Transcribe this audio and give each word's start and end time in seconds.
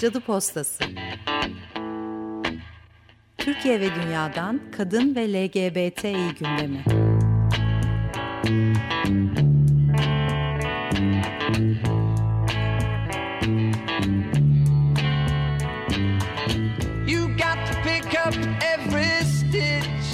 Cadı 0.00 0.20
Postası 0.20 0.84
Türkiye 3.38 3.80
ve 3.80 3.94
dünyadan 3.94 4.60
kadın 4.76 5.14
ve 5.14 5.32
LGBTİ 5.32 6.34
gündemi. 6.38 6.84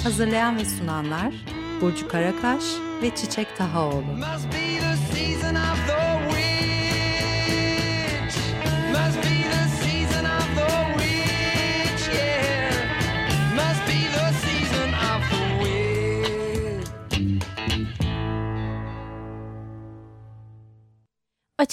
Hazırlayan 0.03 0.57
ve 0.57 0.65
sunanlar 0.65 1.33
Burcu 1.81 2.07
Karakaş 2.07 2.63
ve 3.01 3.15
Çiçek 3.15 3.57
Tahaoğlu. 3.57 4.01
Must 4.01 4.53
be 4.53 4.79
the 4.79 4.95
season 5.13 5.66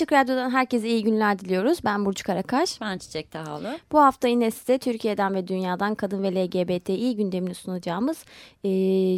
Açık 0.04 0.12
Radyo'dan 0.12 0.50
herkese 0.50 0.88
iyi 0.88 1.04
günler 1.04 1.38
diliyoruz. 1.38 1.78
Ben 1.84 2.04
Burcu 2.04 2.24
Karakaş. 2.24 2.80
Ben 2.80 2.98
Çiçek 2.98 3.30
Tahalı. 3.30 3.78
Bu 3.92 4.00
hafta 4.00 4.28
yine 4.28 4.50
size 4.50 4.78
Türkiye'den 4.78 5.34
ve 5.34 5.48
dünyadan 5.48 5.94
kadın 5.94 6.22
ve 6.22 6.34
LGBTİ 6.34 7.16
gündemini 7.16 7.54
sunacağımız 7.54 8.24
e, 8.64 8.70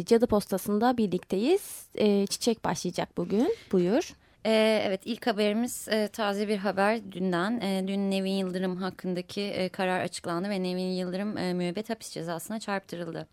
Cadı 0.05 0.27
Postası'nda 0.27 0.97
birlikteyiz. 0.97 1.87
E, 1.95 2.27
Çiçek 2.27 2.63
başlayacak 2.63 3.17
bugün. 3.17 3.55
Buyur. 3.71 4.13
Ee, 4.45 4.81
evet 4.85 5.01
ilk 5.05 5.27
haberimiz 5.27 5.87
e, 5.87 6.07
taze 6.07 6.47
bir 6.47 6.57
haber 6.57 7.11
dünden. 7.11 7.61
E, 7.61 7.87
dün 7.87 8.11
Nevin 8.11 8.31
Yıldırım 8.31 8.77
hakkındaki 8.77 9.41
e, 9.41 9.69
karar 9.69 9.99
açıklandı 9.99 10.49
ve 10.49 10.63
Nevin 10.63 10.91
Yıldırım 10.91 11.37
e, 11.37 11.53
müebbet 11.53 11.89
hapis 11.89 12.09
cezasına 12.09 12.59
çarptırıldı. 12.59 13.27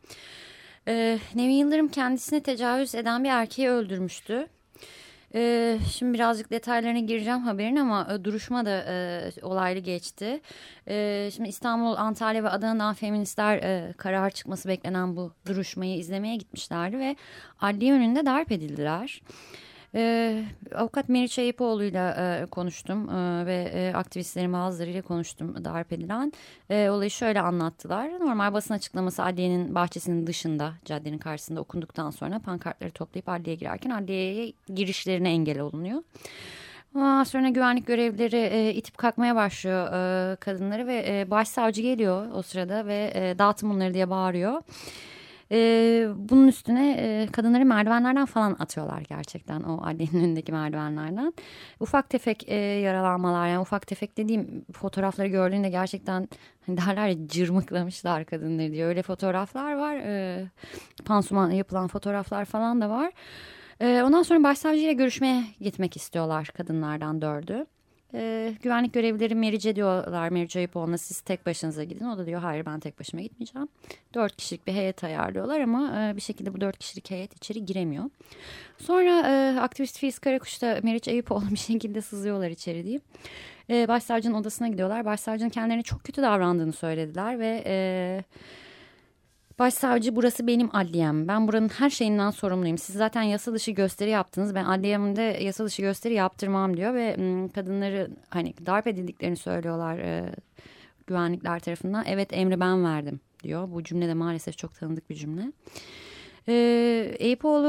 E, 0.88 1.18
Nevin 1.34 1.54
Yıldırım 1.54 1.88
kendisine 1.88 2.42
tecavüz 2.42 2.94
eden 2.94 3.24
bir 3.24 3.28
erkeği 3.28 3.68
öldürmüştü. 3.68 4.48
Şimdi 5.90 6.14
birazcık 6.14 6.50
detaylarına 6.50 6.98
gireceğim 6.98 7.40
haberin 7.40 7.76
ama 7.76 8.08
e, 8.12 8.24
duruşma 8.24 8.66
da 8.66 8.84
e, 8.88 9.30
olaylı 9.42 9.80
geçti. 9.80 10.40
E, 10.88 11.30
şimdi 11.34 11.48
İstanbul, 11.48 11.96
Antalya 11.96 12.44
ve 12.44 12.48
Adana'dan 12.48 12.94
feministler 12.94 13.56
e, 13.56 13.92
karar 13.92 14.30
çıkması 14.30 14.68
beklenen 14.68 15.16
bu 15.16 15.32
duruşmayı 15.46 15.98
izlemeye 15.98 16.36
gitmişlerdi 16.36 16.98
ve 16.98 17.16
adliye 17.60 17.92
önünde 17.92 18.26
darp 18.26 18.52
edildiler. 18.52 19.22
Ee, 19.94 20.44
avukat 20.74 21.08
Meriç 21.08 21.38
Ayıpoğlu'yla 21.38 22.10
e, 22.10 22.46
konuştum 22.46 23.08
e, 23.08 23.46
ve 23.46 23.70
e, 23.74 23.92
aktivistlerin 23.94 24.52
bazılarıyla 24.52 25.02
konuştum 25.02 25.64
darp 25.64 25.92
edilen. 25.92 26.32
E, 26.70 26.88
olayı 26.88 27.10
şöyle 27.10 27.40
anlattılar. 27.40 28.10
Normal 28.20 28.52
basın 28.52 28.74
açıklaması 28.74 29.22
adliyenin 29.22 29.74
bahçesinin 29.74 30.26
dışında 30.26 30.72
caddenin 30.84 31.18
karşısında 31.18 31.60
okunduktan 31.60 32.10
sonra 32.10 32.38
pankartları 32.38 32.90
toplayıp 32.90 33.28
adliyeye 33.28 33.56
girerken 33.56 33.90
adliyeye 33.90 34.52
girişlerine 34.74 35.30
engel 35.30 35.60
olunuyor. 35.60 36.02
Ondan 36.94 37.24
sonra 37.24 37.48
güvenlik 37.48 37.86
görevlileri 37.86 38.36
e, 38.36 38.74
itip 38.74 38.98
kalkmaya 38.98 39.36
başlıyor 39.36 39.86
e, 39.86 40.36
kadınları 40.36 40.86
ve 40.86 41.04
e, 41.08 41.30
başsavcı 41.30 41.82
geliyor 41.82 42.26
o 42.34 42.42
sırada 42.42 42.86
ve 42.86 43.12
e, 43.14 43.38
dağıtın 43.38 43.70
bunları 43.70 43.94
diye 43.94 44.10
bağırıyor. 44.10 44.62
E, 45.52 46.08
bunun 46.16 46.48
üstüne 46.48 46.90
e, 46.92 47.26
kadınları 47.32 47.64
merdivenlerden 47.64 48.26
falan 48.26 48.56
atıyorlar 48.58 49.00
gerçekten 49.00 49.62
o 49.62 49.86
adliyenin 49.86 50.18
önündeki 50.24 50.52
merdivenlerden. 50.52 51.34
Ufak 51.80 52.10
tefek 52.10 52.48
e, 52.48 52.54
yaralanmalar 52.54 53.48
yani 53.48 53.60
ufak 53.60 53.86
tefek 53.86 54.16
dediğim 54.16 54.64
fotoğrafları 54.72 55.28
gördüğünde 55.28 55.68
gerçekten 55.70 56.28
hani 56.66 56.76
derler 56.76 57.08
ya 57.08 57.28
cırmıklamışlar 57.28 58.24
kadınları 58.24 58.72
diye 58.72 58.86
öyle 58.86 59.02
fotoğraflar 59.02 59.74
var. 59.74 59.96
E, 59.96 60.44
pansuman 61.04 61.50
yapılan 61.50 61.88
fotoğraflar 61.88 62.44
falan 62.44 62.80
da 62.80 62.90
var. 62.90 63.12
E, 63.80 64.02
ondan 64.02 64.22
sonra 64.22 64.42
başsavcıyla 64.42 64.92
görüşmeye 64.92 65.44
gitmek 65.60 65.96
istiyorlar 65.96 66.46
kadınlardan 66.46 67.22
dördü. 67.22 67.66
E, 68.14 68.52
güvenlik 68.62 68.92
görevlileri 68.92 69.34
Merice 69.34 69.76
diyorlar 69.76 70.28
Merice 70.28 70.58
Ayıpoğlu'na 70.58 70.98
siz 70.98 71.20
tek 71.20 71.46
başınıza 71.46 71.84
gidin. 71.84 72.04
O 72.04 72.18
da 72.18 72.26
diyor 72.26 72.40
hayır 72.40 72.66
ben 72.66 72.80
tek 72.80 73.00
başıma 73.00 73.22
gitmeyeceğim. 73.22 73.68
Dört 74.14 74.36
kişilik 74.36 74.66
bir 74.66 74.72
heyet 74.72 75.04
ayarlıyorlar 75.04 75.60
ama 75.60 76.02
e, 76.02 76.16
bir 76.16 76.20
şekilde 76.20 76.54
bu 76.54 76.60
dört 76.60 76.78
kişilik 76.78 77.10
heyet 77.10 77.36
içeri 77.36 77.64
giremiyor. 77.64 78.04
Sonra 78.78 79.28
e, 79.28 79.60
aktivist 79.60 79.98
Filiz 79.98 80.18
Karakuş'ta 80.18 80.80
Meriç 80.82 81.08
Ayıpoğlu 81.08 81.50
bir 81.50 81.56
şekilde 81.56 82.00
sızıyorlar 82.00 82.50
içeri 82.50 82.82
diyeyim. 82.82 83.02
E, 83.70 83.88
başsavcının 83.88 84.34
odasına 84.34 84.68
gidiyorlar. 84.68 85.04
Başsavcının 85.04 85.50
kendilerine 85.50 85.82
çok 85.82 86.04
kötü 86.04 86.22
davrandığını 86.22 86.72
söylediler 86.72 87.38
ve... 87.38 87.62
E, 87.66 88.24
Başsavcı 89.58 90.16
burası 90.16 90.46
benim 90.46 90.76
adliyem. 90.76 91.28
Ben 91.28 91.48
buranın 91.48 91.68
her 91.68 91.90
şeyinden 91.90 92.30
sorumluyum. 92.30 92.78
Siz 92.78 92.96
zaten 92.96 93.22
yasa 93.22 93.54
dışı 93.54 93.70
gösteri 93.70 94.10
yaptınız. 94.10 94.54
Ben 94.54 94.64
adliyemde 94.64 95.22
yasa 95.22 95.64
dışı 95.64 95.82
gösteri 95.82 96.14
yaptırmam 96.14 96.76
diyor 96.76 96.94
ve 96.94 97.16
kadınları 97.54 98.10
hani 98.30 98.54
darp 98.66 98.86
edildiklerini 98.86 99.36
söylüyorlar 99.36 99.98
e, 99.98 100.34
güvenlikler 101.06 101.60
tarafından. 101.60 102.04
Evet 102.06 102.28
emri 102.32 102.60
ben 102.60 102.84
verdim 102.84 103.20
diyor. 103.42 103.70
Bu 103.70 103.84
cümle 103.84 104.08
de 104.08 104.14
maalesef 104.14 104.58
çok 104.58 104.74
tanıdık 104.74 105.10
bir 105.10 105.14
cümle. 105.14 105.52
E, 106.48 107.14
Eyüpoğlu 107.18 107.68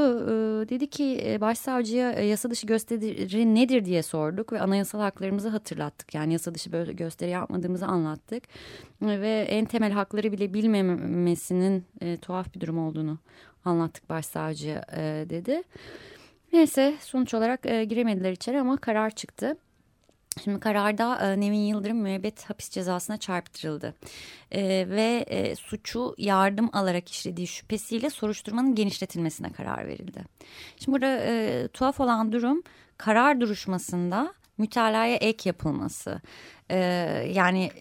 dedi 0.69 0.87
ki 0.87 1.21
e, 1.25 1.41
başsavcıya 1.41 2.11
e, 2.11 2.25
yasa 2.25 2.51
dışı 2.51 2.67
gösteri 2.67 3.55
nedir 3.55 3.85
diye 3.85 4.03
sorduk 4.03 4.53
ve 4.53 4.61
anayasal 4.61 4.99
haklarımızı 4.99 5.49
hatırlattık. 5.49 6.15
Yani 6.15 6.33
yasa 6.33 6.55
dışı 6.55 6.69
gösteri 6.69 7.29
yapmadığımızı 7.29 7.85
anlattık 7.85 8.43
e, 9.01 9.21
ve 9.21 9.45
en 9.49 9.65
temel 9.65 9.91
hakları 9.91 10.31
bile 10.31 10.53
bilmemesinin 10.53 11.85
tuhaf 12.21 12.55
bir 12.55 12.61
durum 12.61 12.87
olduğunu 12.87 13.17
anlattık 13.65 14.09
başsavcıya 14.09 14.85
dedi. 15.29 15.63
Neyse 16.53 16.95
sonuç 16.99 17.33
olarak 17.33 17.63
giremediler 17.63 18.31
içeri 18.31 18.59
ama 18.59 18.77
karar 18.77 19.09
çıktı. 19.09 19.57
Şimdi 20.43 20.59
kararda 20.59 21.33
e, 21.33 21.39
Nevin 21.39 21.59
Yıldırım 21.59 21.97
müebbet 21.97 22.49
hapis 22.49 22.69
cezasına 22.69 23.17
çarptırıldı 23.17 23.95
e, 24.51 24.89
ve 24.89 25.25
e, 25.27 25.55
suçu 25.55 26.15
yardım 26.17 26.69
alarak 26.73 27.09
işlediği 27.11 27.47
şüphesiyle 27.47 28.09
soruşturmanın 28.09 28.75
genişletilmesine 28.75 29.51
karar 29.51 29.87
verildi. 29.87 30.23
Şimdi 30.77 30.95
burada 30.95 31.17
e, 31.17 31.67
tuhaf 31.67 31.99
olan 31.99 32.31
durum 32.31 32.63
karar 32.97 33.41
duruşmasında 33.41 34.33
mütalaya 34.57 35.15
ek 35.15 35.49
yapılması. 35.49 36.21
E, 36.69 36.77
yani 37.33 37.71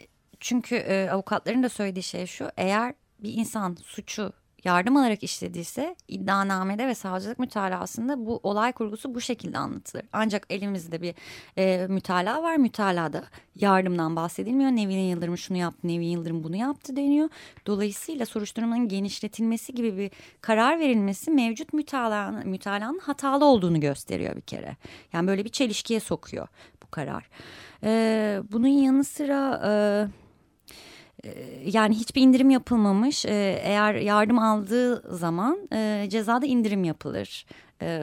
çünkü 0.40 0.74
e, 0.74 1.10
avukatların 1.10 1.62
da 1.62 1.68
söylediği 1.68 2.02
şey 2.02 2.26
şu 2.26 2.50
eğer 2.56 2.94
bir 3.18 3.32
insan 3.32 3.76
suçu 3.82 4.32
yardım 4.64 4.96
alarak 4.96 5.22
işlediyse 5.22 5.96
iddianamede 6.08 6.86
ve 6.86 6.94
savcılık 6.94 7.38
mütalasında 7.38 8.26
bu 8.26 8.40
olay 8.42 8.72
kurgusu 8.72 9.14
bu 9.14 9.20
şekilde 9.20 9.58
anlatılır. 9.58 10.04
Ancak 10.12 10.46
elimizde 10.50 11.02
bir 11.02 11.14
e, 11.58 11.86
mütalaa 11.86 12.42
var. 12.42 12.56
Mütalada 12.56 13.24
yardımdan 13.56 14.16
bahsedilmiyor. 14.16 14.70
Nevin 14.70 14.98
Yıldırım 14.98 15.38
şunu 15.38 15.58
yaptı, 15.58 15.88
Nevin 15.88 16.06
Yıldırım 16.06 16.44
bunu 16.44 16.56
yaptı 16.56 16.96
deniyor. 16.96 17.28
Dolayısıyla 17.66 18.26
soruşturmanın 18.26 18.88
genişletilmesi 18.88 19.74
gibi 19.74 19.96
bir 19.96 20.10
karar 20.40 20.80
verilmesi 20.80 21.30
mevcut 21.30 21.72
mütalanın, 21.72 22.48
mütalanın 22.48 22.98
hatalı 22.98 23.44
olduğunu 23.44 23.80
gösteriyor 23.80 24.36
bir 24.36 24.40
kere. 24.40 24.76
Yani 25.12 25.28
böyle 25.28 25.44
bir 25.44 25.50
çelişkiye 25.50 26.00
sokuyor 26.00 26.48
bu 26.82 26.90
karar. 26.90 27.28
Ee, 27.84 28.42
bunun 28.52 28.68
yanı 28.68 29.04
sıra... 29.04 29.62
E, 29.66 30.23
yani 31.64 31.94
hiçbir 31.94 32.22
indirim 32.22 32.50
yapılmamış. 32.50 33.24
Eğer 33.26 33.94
yardım 33.94 34.38
aldığı 34.38 35.16
zaman 35.16 35.68
cezada 36.08 36.46
indirim 36.46 36.84
yapılır 36.84 37.46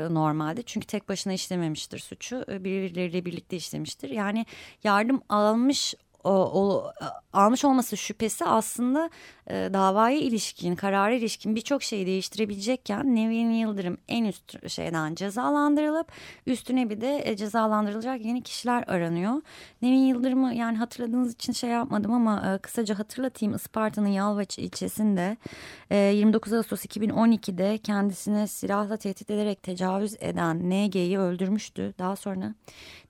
normalde. 0.09 0.61
Çünkü 0.61 0.87
tek 0.87 1.09
başına 1.09 1.33
işlememiştir 1.33 1.99
suçu. 1.99 2.45
Birileriyle 2.47 3.25
birlikte 3.25 3.55
işlemiştir. 3.55 4.09
Yani 4.09 4.45
yardım 4.83 5.21
almış 5.29 5.95
o, 6.23 6.31
o 6.31 6.91
almış 7.33 7.65
olması 7.65 7.97
şüphesi 7.97 8.45
aslında 8.45 9.09
e, 9.47 9.53
davaya 9.73 10.17
ilişkin, 10.17 10.75
karara 10.75 11.13
ilişkin 11.13 11.55
birçok 11.55 11.83
şeyi 11.83 12.05
değiştirebilecekken 12.05 13.15
Nevin 13.15 13.51
Yıldırım 13.51 13.97
en 14.07 14.25
üst 14.25 14.69
şeyden 14.69 15.15
cezalandırılıp 15.15 16.11
üstüne 16.47 16.89
bir 16.89 17.01
de 17.01 17.21
e, 17.25 17.35
cezalandırılacak 17.35 18.25
yeni 18.25 18.41
kişiler 18.41 18.83
aranıyor. 18.87 19.41
Nevin 19.81 20.05
Yıldırım'ı 20.05 20.53
yani 20.53 20.77
hatırladığınız 20.77 21.33
için 21.33 21.53
şey 21.53 21.69
yapmadım 21.69 22.13
ama 22.13 22.53
e, 22.53 22.57
kısaca 22.57 22.99
hatırlatayım. 22.99 23.55
Isparta'nın 23.55 24.07
Yalvaç 24.07 24.59
ilçesinde 24.59 25.37
e, 25.91 25.97
29 25.97 26.53
Ağustos 26.53 26.85
2012'de 26.85 27.77
kendisine 27.77 28.47
silahla 28.47 28.97
tehdit 28.97 29.29
ederek 29.31 29.63
tecavüz 29.63 30.15
eden 30.19 30.69
NG'yi 30.69 31.19
öldürmüştü. 31.19 31.93
Daha 31.99 32.15
sonra 32.15 32.53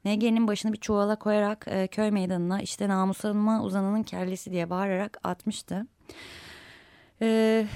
NG'nin 0.05 0.47
başını 0.47 0.73
bir 0.73 0.77
çuvala 0.77 1.15
koyarak 1.15 1.65
e, 1.67 1.87
köy 1.87 2.11
meydanına 2.11 2.61
işte 2.61 2.87
namuslanma 2.87 3.63
uzananın 3.63 4.03
kellesi 4.03 4.51
diye 4.51 4.69
bağırarak 4.69 5.19
atmıştı. 5.23 5.87
Ee, 7.21 7.67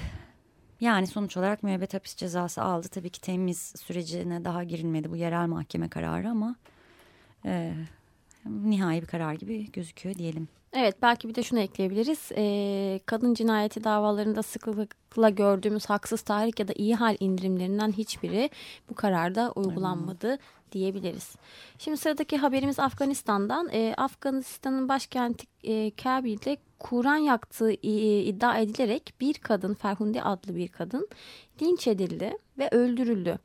yani 0.80 1.06
sonuç 1.06 1.36
olarak 1.36 1.62
müebbet 1.62 1.94
hapis 1.94 2.16
cezası 2.16 2.62
aldı. 2.62 2.88
Tabii 2.88 3.10
ki 3.10 3.20
temiz 3.20 3.72
sürecine 3.76 4.44
daha 4.44 4.64
girilmedi 4.64 5.10
bu 5.10 5.16
yerel 5.16 5.46
mahkeme 5.46 5.88
kararı 5.88 6.30
ama... 6.30 6.56
E, 7.44 7.74
nihai 8.64 9.02
bir 9.02 9.06
karar 9.06 9.34
gibi 9.34 9.72
gözüküyor 9.72 10.14
diyelim. 10.14 10.48
Evet 10.72 10.96
belki 11.02 11.28
bir 11.28 11.34
de 11.34 11.42
şunu 11.42 11.60
ekleyebiliriz. 11.60 12.32
Ee, 12.36 13.00
kadın 13.06 13.34
cinayeti 13.34 13.84
davalarında 13.84 14.42
sıklıkla 14.42 15.30
gördüğümüz 15.30 15.86
haksız 15.86 16.22
tahrik 16.22 16.60
ya 16.60 16.68
da 16.68 16.72
iyi 16.76 16.94
hal 16.94 17.16
indirimlerinden 17.20 17.92
hiçbiri 17.92 18.50
bu 18.90 18.94
kararda 18.94 19.52
uygulanmadı 19.54 20.30
hmm. 20.30 20.38
diyebiliriz. 20.72 21.36
Şimdi 21.78 21.96
sıradaki 21.96 22.36
haberimiz 22.36 22.78
Afganistan'dan. 22.78 23.68
Ee, 23.72 23.94
Afganistan'ın 23.96 24.88
başkenti 24.88 25.46
e, 25.64 25.90
Kabil'de 25.90 26.56
Kur'an 26.78 27.16
yaktığı 27.16 27.72
iddia 27.72 28.58
edilerek 28.58 29.14
bir 29.20 29.34
kadın, 29.34 29.74
Ferhunde 29.74 30.22
adlı 30.22 30.56
bir 30.56 30.68
kadın 30.68 31.08
linç 31.62 31.86
edildi 31.88 32.38
ve 32.58 32.68
öldürüldü. 32.68 33.38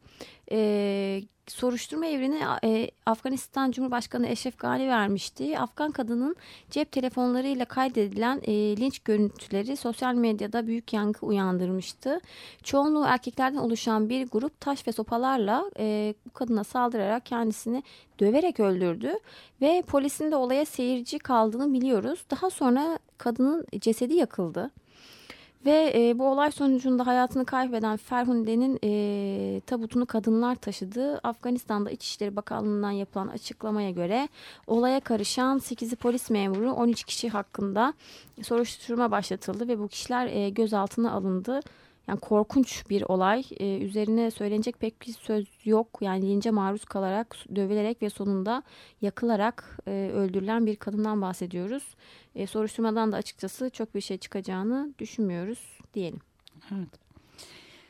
Ee, 0.52 1.22
soruşturma 1.52 2.06
evreni 2.06 2.40
e, 2.64 2.92
Afganistan 3.06 3.72
Cumhurbaşkanı 3.72 4.28
Eşref 4.28 4.58
Gali 4.58 4.88
vermişti. 4.88 5.60
Afgan 5.60 5.92
kadının 5.92 6.36
cep 6.70 6.92
telefonlarıyla 6.92 7.66
kaydedilen 7.66 8.42
e, 8.44 8.54
linç 8.54 9.00
görüntüleri 9.00 9.78
sosyal 9.78 10.16
medyada 10.16 10.68
büyük 10.68 10.94
yankı 10.94 11.26
uyandırmıştı. 11.26 12.20
Çoğunluğu 12.64 13.06
erkeklerden 13.06 13.58
oluşan 13.58 14.10
bir 14.10 14.28
grup 14.28 14.62
taş 14.62 14.88
ve 14.88 14.92
sopalarla 14.92 15.72
e, 15.80 16.14
bu 16.26 16.34
kadına 16.34 16.64
saldırarak 16.64 17.26
kendisini 17.26 17.84
döverek 18.20 18.60
öldürdü 18.60 19.14
ve 19.62 19.84
polisin 19.88 20.32
de 20.32 20.36
olaya 20.36 20.66
seyirci 20.66 21.20
kaldığını 21.20 21.74
biliyoruz. 21.74 22.26
Daha 22.32 22.50
sonra 22.50 23.00
kadının 23.18 23.66
cesedi 23.80 24.14
yakıldı. 24.14 24.72
Ve 25.66 25.94
e, 25.96 26.20
bu 26.20 26.28
olay 26.28 26.52
sonucunda 26.52 27.08
hayatını 27.08 27.46
kaybeden 27.46 27.98
Ferhunde'nin 27.98 28.80
e, 28.84 29.62
tabutunu 29.66 30.06
kadınlar 30.06 30.56
taşıdı. 30.56 31.20
Afganistan'da 31.24 31.92
İçişleri 31.92 32.36
Bakanlığı'ndan 32.36 32.92
yapılan 32.92 33.28
açıklamaya 33.28 33.92
göre 33.92 34.30
olaya 34.68 35.00
karışan 35.00 35.58
8'i 35.58 35.96
polis 35.96 36.30
memuru 36.30 36.72
13 36.72 37.04
kişi 37.04 37.30
hakkında 37.30 37.94
soruşturma 38.42 39.12
başlatıldı 39.12 39.68
ve 39.68 39.80
bu 39.80 39.88
kişiler 39.88 40.28
e, 40.28 40.50
gözaltına 40.50 41.12
alındı. 41.12 41.60
Yani 42.08 42.20
korkunç 42.20 42.90
bir 42.90 43.02
olay. 43.02 43.44
Ee, 43.60 43.78
üzerine 43.78 44.32
söylenecek 44.32 44.80
pek 44.80 45.02
bir 45.02 45.14
söz 45.14 45.46
yok. 45.66 45.98
Yani 46.02 46.30
lince 46.30 46.52
maruz 46.52 46.86
kalarak, 46.86 47.36
dövülerek 47.56 48.02
ve 48.02 48.10
sonunda 48.10 48.64
yakılarak 49.02 49.78
e, 49.88 50.12
öldürülen 50.14 50.66
bir 50.66 50.76
kadından 50.76 51.22
bahsediyoruz. 51.22 51.96
E, 52.36 52.48
soruşturmadan 52.48 53.12
da 53.12 53.18
açıkçası 53.18 53.70
çok 53.70 53.96
bir 53.96 54.02
şey 54.02 54.18
çıkacağını 54.18 54.94
düşünmüyoruz 55.00 55.80
diyelim. 55.94 56.20
Evet. 56.72 56.90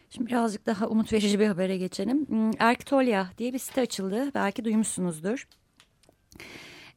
Şimdi 0.09 0.27
birazcık 0.27 0.65
daha 0.65 0.87
umut 0.87 1.13
verici 1.13 1.39
bir 1.39 1.47
habere 1.47 1.77
geçelim. 1.77 2.25
Hmm, 2.27 2.51
Erktolya 2.59 3.29
diye 3.37 3.53
bir 3.53 3.59
site 3.59 3.81
açıldı. 3.81 4.31
Belki 4.33 4.65
duymuşsunuzdur. 4.65 5.47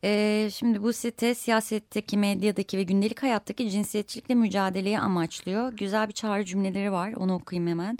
Ee, 0.06 0.48
şimdi 0.52 0.82
bu 0.82 0.92
site 0.92 1.34
siyasetteki, 1.34 2.18
medyadaki 2.18 2.78
ve 2.78 2.82
gündelik 2.82 3.22
hayattaki 3.22 3.70
cinsiyetçilikle 3.70 4.34
mücadeleyi 4.34 4.98
amaçlıyor. 4.98 5.72
Güzel 5.72 6.08
bir 6.08 6.12
çağrı 6.12 6.44
cümleleri 6.44 6.92
var 6.92 7.12
onu 7.12 7.34
okuyayım 7.34 7.70
hemen. 7.70 7.98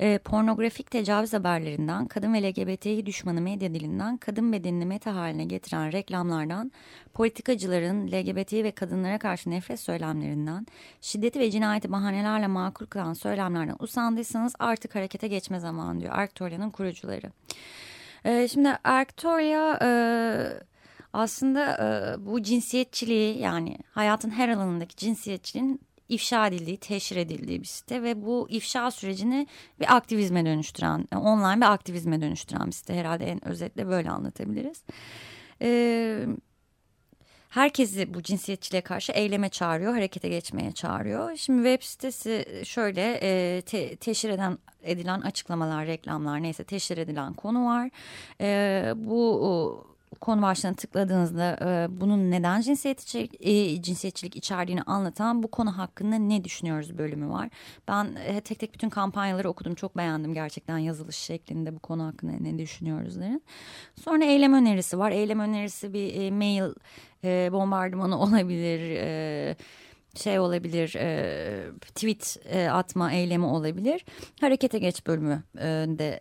Ee, 0.00 0.18
pornografik 0.18 0.90
tecavüz 0.90 1.32
haberlerinden, 1.32 2.06
kadın 2.06 2.34
ve 2.34 2.42
LGBTİ 2.42 3.06
düşmanı 3.06 3.40
medya 3.40 3.74
dilinden, 3.74 4.16
kadın 4.16 4.52
bedenini 4.52 4.86
meta 4.86 5.14
haline 5.14 5.44
getiren 5.44 5.92
reklamlardan, 5.92 6.72
politikacıların 7.14 8.06
LGBT 8.08 8.52
ve 8.52 8.70
kadınlara 8.70 9.18
karşı 9.18 9.50
nefret 9.50 9.80
söylemlerinden, 9.80 10.66
şiddeti 11.00 11.40
ve 11.40 11.50
cinayeti 11.50 11.92
bahanelerle 11.92 12.46
makul 12.46 12.86
kılan 12.86 13.12
söylemlerden 13.12 13.76
usandıysanız 13.78 14.52
artık 14.58 14.94
harekete 14.94 15.28
geçme 15.28 15.60
zamanı 15.60 16.00
diyor 16.00 16.12
Arctoria'nın 16.14 16.70
kurucuları. 16.70 17.32
Ee, 18.24 18.48
şimdi 18.48 18.68
Arctoria... 18.84 19.78
E, 19.82 20.69
aslında 21.12 21.76
e, 21.76 22.26
bu 22.26 22.42
cinsiyetçiliği 22.42 23.38
yani 23.38 23.76
hayatın 23.92 24.30
her 24.30 24.48
alanındaki 24.48 24.96
cinsiyetçiliğin 24.96 25.80
ifşa 26.08 26.46
edildiği, 26.46 26.76
teşhir 26.76 27.16
edildiği 27.16 27.60
bir 27.60 27.66
site 27.66 28.02
ve 28.02 28.22
bu 28.22 28.46
ifşa 28.50 28.90
sürecini 28.90 29.46
bir 29.80 29.96
aktivizme 29.96 30.46
dönüştüren, 30.46 31.08
online 31.16 31.56
bir 31.56 31.72
aktivizme 31.72 32.20
dönüştüren 32.20 32.66
bir 32.66 32.72
site. 32.72 32.94
Herhalde 32.94 33.26
en 33.26 33.48
özetle 33.48 33.88
böyle 33.88 34.10
anlatabiliriz. 34.10 34.82
Ee, 35.62 36.26
herkesi 37.48 38.14
bu 38.14 38.22
cinsiyetçiliğe 38.22 38.82
karşı 38.82 39.12
eyleme 39.12 39.48
çağırıyor, 39.48 39.92
harekete 39.92 40.28
geçmeye 40.28 40.72
çağırıyor. 40.72 41.36
Şimdi 41.36 41.58
web 41.58 41.82
sitesi 41.82 42.62
şöyle 42.64 43.18
e, 43.22 43.62
te, 43.62 43.96
teşhir 43.96 44.30
eden 44.30 44.58
edilen 44.82 45.20
açıklamalar, 45.20 45.86
reklamlar 45.86 46.42
neyse 46.42 46.64
teşhir 46.64 46.98
edilen 46.98 47.34
konu 47.34 47.66
var. 47.66 47.90
E, 48.40 48.92
bu 48.96 49.89
konu 50.20 50.42
başlığına 50.42 50.74
tıkladığınızda 50.74 51.56
e, 51.62 52.00
bunun 52.00 52.30
neden 52.30 52.60
cinsiyetçilik, 52.60 53.34
e, 53.40 53.82
cinsiyetçilik 53.82 54.36
içerdiğini 54.36 54.82
anlatan 54.82 55.42
bu 55.42 55.50
konu 55.50 55.78
hakkında 55.78 56.16
ne 56.16 56.44
düşünüyoruz 56.44 56.98
bölümü 56.98 57.28
var. 57.28 57.48
Ben 57.88 58.16
e, 58.26 58.40
tek 58.40 58.58
tek 58.58 58.74
bütün 58.74 58.90
kampanyaları 58.90 59.48
okudum. 59.48 59.74
Çok 59.74 59.96
beğendim 59.96 60.34
gerçekten 60.34 60.78
yazılış 60.78 61.16
şeklinde 61.16 61.74
bu 61.74 61.78
konu 61.78 62.06
hakkında 62.06 62.32
ne 62.40 62.58
düşünüyoruzların. 62.58 63.42
Sonra 64.00 64.24
eylem 64.24 64.54
önerisi 64.54 64.98
var. 64.98 65.10
Eylem 65.10 65.40
önerisi 65.40 65.92
bir 65.92 66.14
e, 66.14 66.30
mail 66.30 66.72
e, 67.24 67.52
bombardımanı 67.52 68.20
olabilir. 68.20 68.80
E, 68.96 69.56
şey 70.14 70.38
olabilir 70.38 70.94
e, 70.96 71.70
tweet 71.80 72.36
e, 72.44 72.68
atma 72.68 73.12
eylemi 73.12 73.44
olabilir 73.44 74.04
harekete 74.40 74.78
geç 74.78 75.06
bölümü 75.06 75.42
e, 75.58 75.64
de 75.88 76.20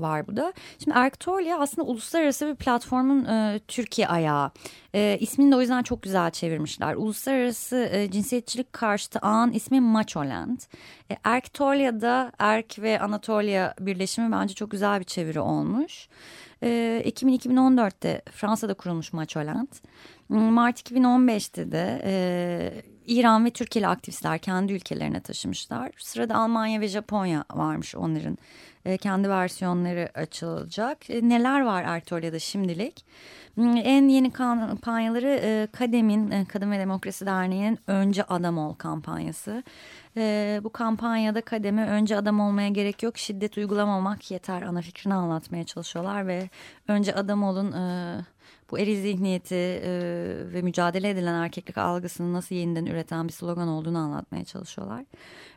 var 0.00 0.26
bu 0.26 0.36
da. 0.36 0.52
Şimdi 0.84 0.96
Arctolia 0.96 1.58
aslında 1.58 1.88
uluslararası 1.88 2.46
bir 2.46 2.54
platformun 2.54 3.24
e, 3.24 3.60
Türkiye 3.68 4.08
ayağı. 4.08 4.50
E, 4.94 5.18
ismini 5.20 5.52
de 5.52 5.56
o 5.56 5.60
yüzden 5.60 5.82
çok 5.82 6.02
güzel 6.02 6.30
çevirmişler. 6.30 6.94
Uluslararası 6.94 7.88
e, 7.92 8.10
cinsiyetçilik 8.10 8.72
karşıtı 8.72 9.18
ağın 9.18 9.52
ismi 9.52 9.80
Macholand. 9.80 10.60
E, 11.10 11.16
Arctolia'da 11.24 12.32
Erk 12.38 12.78
ve 12.78 13.00
Anatolia 13.00 13.74
birleşimi 13.80 14.32
bence 14.32 14.54
çok 14.54 14.70
güzel 14.70 15.00
bir 15.00 15.04
çeviri 15.04 15.40
olmuş. 15.40 16.08
E, 16.62 17.02
Ekim 17.04 17.28
2014'te 17.28 18.22
Fransa'da 18.32 18.74
kurulmuş 18.74 19.12
Macholand. 19.12 19.68
Mart 20.28 20.90
2015'te 20.90 21.72
de 21.72 22.02
e, 22.04 22.82
İran 23.06 23.44
ve 23.44 23.50
Türkiye'li 23.50 23.88
aktivistler 23.88 24.38
kendi 24.38 24.72
ülkelerine 24.72 25.20
taşımışlar. 25.20 25.90
Sırada 25.98 26.34
Almanya 26.34 26.80
ve 26.80 26.88
Japonya 26.88 27.44
varmış 27.54 27.94
onların 27.94 28.38
e, 28.86 28.96
kendi 28.96 29.28
versiyonları 29.28 30.08
açılacak. 30.14 31.10
E, 31.10 31.28
neler 31.28 31.60
var 31.60 31.84
Artoria'da 31.84 32.38
şimdilik? 32.38 33.04
Hmm, 33.54 33.76
en 33.76 34.08
yeni 34.08 34.30
kampanyaları 34.32 35.40
e, 35.42 35.68
Kadem'in 35.72 36.44
Kadın 36.44 36.70
ve 36.70 36.78
Demokrasi 36.78 37.26
Derneği'nin 37.26 37.78
Önce 37.86 38.24
Adam 38.24 38.58
Ol 38.58 38.74
kampanyası. 38.74 39.62
Bu 40.64 40.72
kampanyada 40.72 41.40
Kadem'e 41.40 41.86
önce 41.86 42.16
adam 42.16 42.40
olmaya 42.40 42.68
gerek 42.68 43.02
yok 43.02 43.18
şiddet 43.18 43.58
uygulamamak 43.58 44.30
yeter 44.30 44.62
ana 44.62 44.80
fikrini 44.80 45.14
anlatmaya 45.14 45.64
çalışıyorlar 45.64 46.26
ve 46.26 46.50
önce 46.88 47.14
adam 47.14 47.42
olun 47.42 47.74
bu 48.70 48.78
eri 48.78 49.00
zihniyeti 49.00 49.54
e, 49.54 49.90
ve 50.52 50.62
mücadele 50.62 51.10
edilen 51.10 51.34
erkeklik 51.34 51.78
algısını 51.78 52.32
nasıl 52.32 52.54
yeniden 52.54 52.86
üreten 52.86 53.28
bir 53.28 53.32
slogan 53.32 53.68
olduğunu 53.68 53.98
anlatmaya 53.98 54.44
çalışıyorlar. 54.44 55.04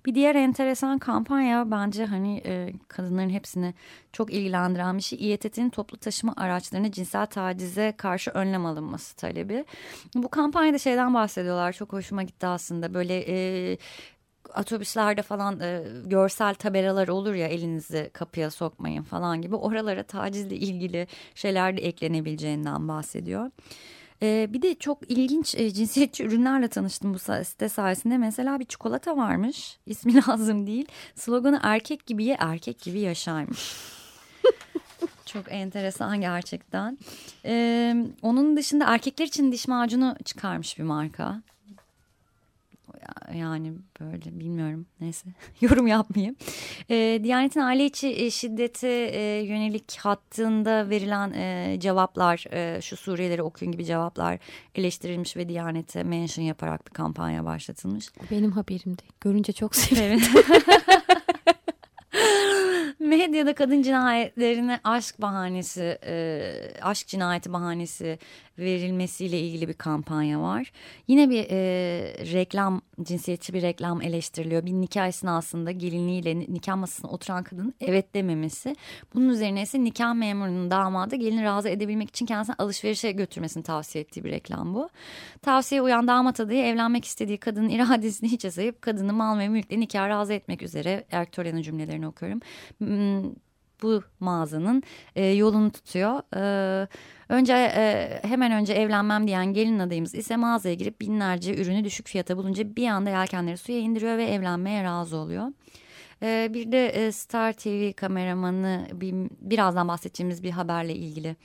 Bir 0.06 0.16
diğer 0.16 0.36
enteresan 0.36 1.00
kampanya 1.00 1.72
bence 1.72 2.06
hani 2.06 2.42
e, 2.46 2.74
kadınların 2.88 3.30
hepsini 3.30 3.74
çok 4.14 4.34
ilgilendiren 4.34 4.98
bir 4.98 5.04
şey. 5.04 5.20
İETT'nin 5.20 5.70
toplu 5.70 5.98
taşıma 5.98 6.34
araçlarını 6.38 6.92
cinsel 6.92 7.26
tacize 7.26 7.94
karşı 7.98 8.32
önlem 8.32 8.66
alınması 8.66 9.16
talebi. 9.16 9.66
Bu 10.16 10.30
kampanyada 10.30 10.78
şeyden 10.78 11.14
bahsediyorlar 11.14 11.74
çok 11.74 11.94
hoşuma 11.94 12.24
gitti 12.24 12.48
aslında 12.48 12.94
böyle... 12.94 13.26
E, 13.28 13.78
otobüslerde 14.58 15.22
falan 15.22 15.60
e, 15.60 15.84
görsel 16.06 16.56
tabelalar 16.56 17.08
olur 17.08 17.34
ya 17.34 17.48
elinizi 17.48 18.10
kapıya 18.14 18.52
sokmayın 18.52 19.04
falan 19.04 19.42
gibi 19.42 19.56
oralara 19.56 20.04
tacizle 20.04 20.56
ilgili 20.56 21.08
şeyler 21.36 21.78
de 21.78 21.82
eklenebileceğinden 21.82 22.88
bahsediyor. 22.88 23.52
E, 24.22 24.48
bir 24.50 24.62
de 24.62 24.76
çok 24.76 25.12
ilginç 25.12 25.56
e, 25.56 25.72
cinsiyetçi 25.74 26.24
ürünlerle 26.24 26.68
tanıştım 26.68 27.14
bu 27.14 27.20
site 27.20 27.70
sayesinde. 27.70 28.18
Mesela 28.18 28.60
bir 28.60 28.66
çikolata 28.66 29.18
varmış 29.18 29.78
ismi 29.86 30.16
lazım 30.28 30.68
değil 30.68 30.86
sloganı 31.16 31.60
erkek 31.64 32.06
gibi 32.06 32.24
ye 32.24 32.38
erkek 32.40 32.82
gibi 32.82 33.00
yaşaymış. 33.00 33.76
Çok 35.26 35.46
enteresan 35.50 36.22
gerçekten. 36.22 36.98
Ee, 37.46 37.96
onun 38.22 38.58
dışında 38.58 38.86
erkekler 38.94 39.26
için 39.26 39.52
diş 39.52 39.68
macunu 39.68 40.16
çıkarmış 40.26 40.80
bir 40.80 40.84
marka 40.84 41.42
yani 43.36 43.74
böyle 44.00 44.40
bilmiyorum 44.40 44.86
neyse 45.02 45.30
yorum 45.62 45.88
yapmayayım. 45.88 46.36
E, 46.90 47.20
Diyanet'in 47.24 47.60
aile 47.60 47.86
içi 47.86 48.08
e, 48.08 48.32
şiddete 48.32 48.90
e, 48.90 49.44
yönelik 49.44 49.98
hattında 49.98 50.90
verilen 50.90 51.34
e, 51.34 51.78
cevaplar 51.80 52.46
e, 52.52 52.82
şu 52.82 52.98
Suriyelere 52.98 53.44
okuyun 53.44 53.72
gibi 53.72 53.86
cevaplar 53.86 54.40
eleştirilmiş 54.76 55.38
ve 55.38 55.50
Diyanet'e 55.50 56.04
mention 56.04 56.46
yaparak 56.46 56.88
bir 56.88 56.92
kampanya 56.92 57.46
başlatılmış. 57.46 58.10
Benim 58.32 58.52
haberimdi. 58.52 59.02
Görünce 59.22 59.54
çok 59.54 59.76
sevindim. 59.76 60.44
medyada 63.10 63.56
kadın 63.56 63.82
cinayetlerine 63.82 64.80
aşk 64.84 65.22
bahanesi, 65.22 66.00
e, 66.06 66.72
aşk 66.82 67.08
cinayeti 67.08 67.54
bahanesi 67.54 68.20
verilmesiyle 68.60 69.40
ilgili 69.40 69.68
bir 69.68 69.74
kampanya 69.74 70.42
var. 70.42 70.72
Yine 71.08 71.30
bir 71.30 71.46
e, 71.50 71.60
reklam, 72.34 72.82
cinsiyetçi 73.04 73.54
bir 73.54 73.62
reklam 73.62 74.02
eleştiriliyor. 74.02 74.66
Bir 74.66 74.72
nikah 74.72 75.08
esnasında 75.08 75.72
gelinliğiyle 75.72 76.40
nikah 76.40 76.76
masasına 76.76 77.12
oturan 77.12 77.44
kadının 77.44 77.74
evet 77.82 78.14
dememesi. 78.14 78.76
Bunun 79.14 79.30
üzerine 79.30 79.62
ise 79.62 79.84
nikah 79.84 80.14
memurunun 80.14 80.72
damadı 80.72 81.16
gelini 81.16 81.44
razı 81.44 81.70
edebilmek 81.70 82.10
için 82.10 82.26
kendisini 82.26 82.56
alışverişe 82.56 83.12
götürmesini 83.12 83.64
tavsiye 83.64 84.04
ettiği 84.04 84.24
bir 84.24 84.32
reklam 84.32 84.74
bu. 84.74 84.90
Tavsiye 85.42 85.82
uyan 85.82 86.08
damat 86.08 86.40
adayı 86.40 86.64
evlenmek 86.64 87.06
istediği 87.06 87.38
kadının 87.38 87.70
iradesini 87.70 88.32
hiçe 88.32 88.52
sayıp 88.52 88.82
kadını 88.82 89.14
mal 89.14 89.40
ve 89.40 89.50
mülkle 89.50 89.80
nikah 89.80 90.10
razı 90.10 90.34
etmek 90.34 90.62
üzere 90.62 91.06
Ertuğrul'un 91.12 91.62
cümlelerini 91.62 92.08
okuyorum. 92.08 92.40
Bu 93.84 94.04
mağazanın 94.20 94.84
e, 95.16 95.26
yolunu 95.26 95.72
tutuyor. 95.72 96.22
E, 96.36 96.88
önce 97.30 97.54
e, 97.54 98.20
hemen 98.24 98.52
önce 98.52 98.74
evlenmem 98.74 99.28
diyen 99.28 99.54
gelin 99.54 99.80
adayımız 99.80 100.16
ise 100.16 100.36
mağazaya 100.36 100.76
girip 100.76 101.02
binlerce 101.02 101.56
ürünü 101.56 101.84
düşük 101.84 102.08
fiyata 102.08 102.38
bulunca 102.38 102.76
bir 102.76 102.88
anda 102.88 103.10
yelkenleri 103.10 103.58
suya 103.58 103.80
indiriyor 103.80 104.18
ve 104.18 104.26
evlenmeye 104.26 104.84
razı 104.84 105.18
oluyor. 105.18 105.48
E, 106.24 106.50
bir 106.54 106.72
de 106.72 106.88
e, 106.88 107.12
Star 107.12 107.54
TV 107.54 107.94
kameramanı 107.94 108.88
bir, 108.94 109.14
birazdan 109.42 109.88
bahsedeceğimiz 109.88 110.44
bir 110.44 110.52
haberle 110.52 110.96
ilgili 110.96 111.36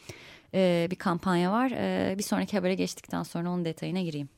e, 0.55 0.89
bir 0.91 0.97
kampanya 0.97 1.53
var. 1.53 1.71
E, 1.71 2.19
bir 2.19 2.23
sonraki 2.23 2.57
habere 2.57 2.75
geçtikten 2.75 3.23
sonra 3.23 3.51
onun 3.51 3.65
detayına 3.65 4.01
gireyim. 4.01 4.29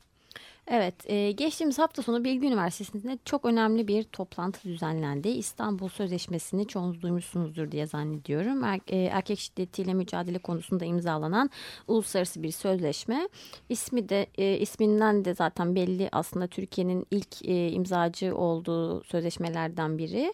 Evet, 0.71 1.09
e, 1.09 1.31
geçtiğimiz 1.31 1.79
hafta 1.79 2.01
sonu 2.01 2.23
Bilgi 2.23 2.47
Üniversitesi'nde 2.47 3.17
çok 3.25 3.45
önemli 3.45 3.87
bir 3.87 4.03
toplantı 4.03 4.69
düzenlendi. 4.69 5.29
İstanbul 5.29 5.89
Sözleşmesi'ni 5.89 6.67
çoğunuz 6.67 7.01
duymuşsunuzdur 7.01 7.71
diye 7.71 7.87
zannediyorum. 7.87 8.63
Er, 8.63 8.79
e, 8.87 8.97
erkek 8.97 9.39
şiddetiyle 9.39 9.93
mücadele 9.93 10.39
konusunda 10.39 10.85
imzalanan 10.85 11.49
uluslararası 11.87 12.43
bir 12.43 12.51
sözleşme. 12.51 13.29
İsmi 13.69 14.09
de 14.09 14.27
e, 14.37 14.57
isminden 14.57 15.25
de 15.25 15.35
zaten 15.35 15.75
belli 15.75 16.09
aslında 16.11 16.47
Türkiye'nin 16.47 17.05
ilk 17.11 17.41
imzacı 17.75 18.35
olduğu 18.35 19.03
sözleşmelerden 19.03 19.97
biri. 19.97 20.33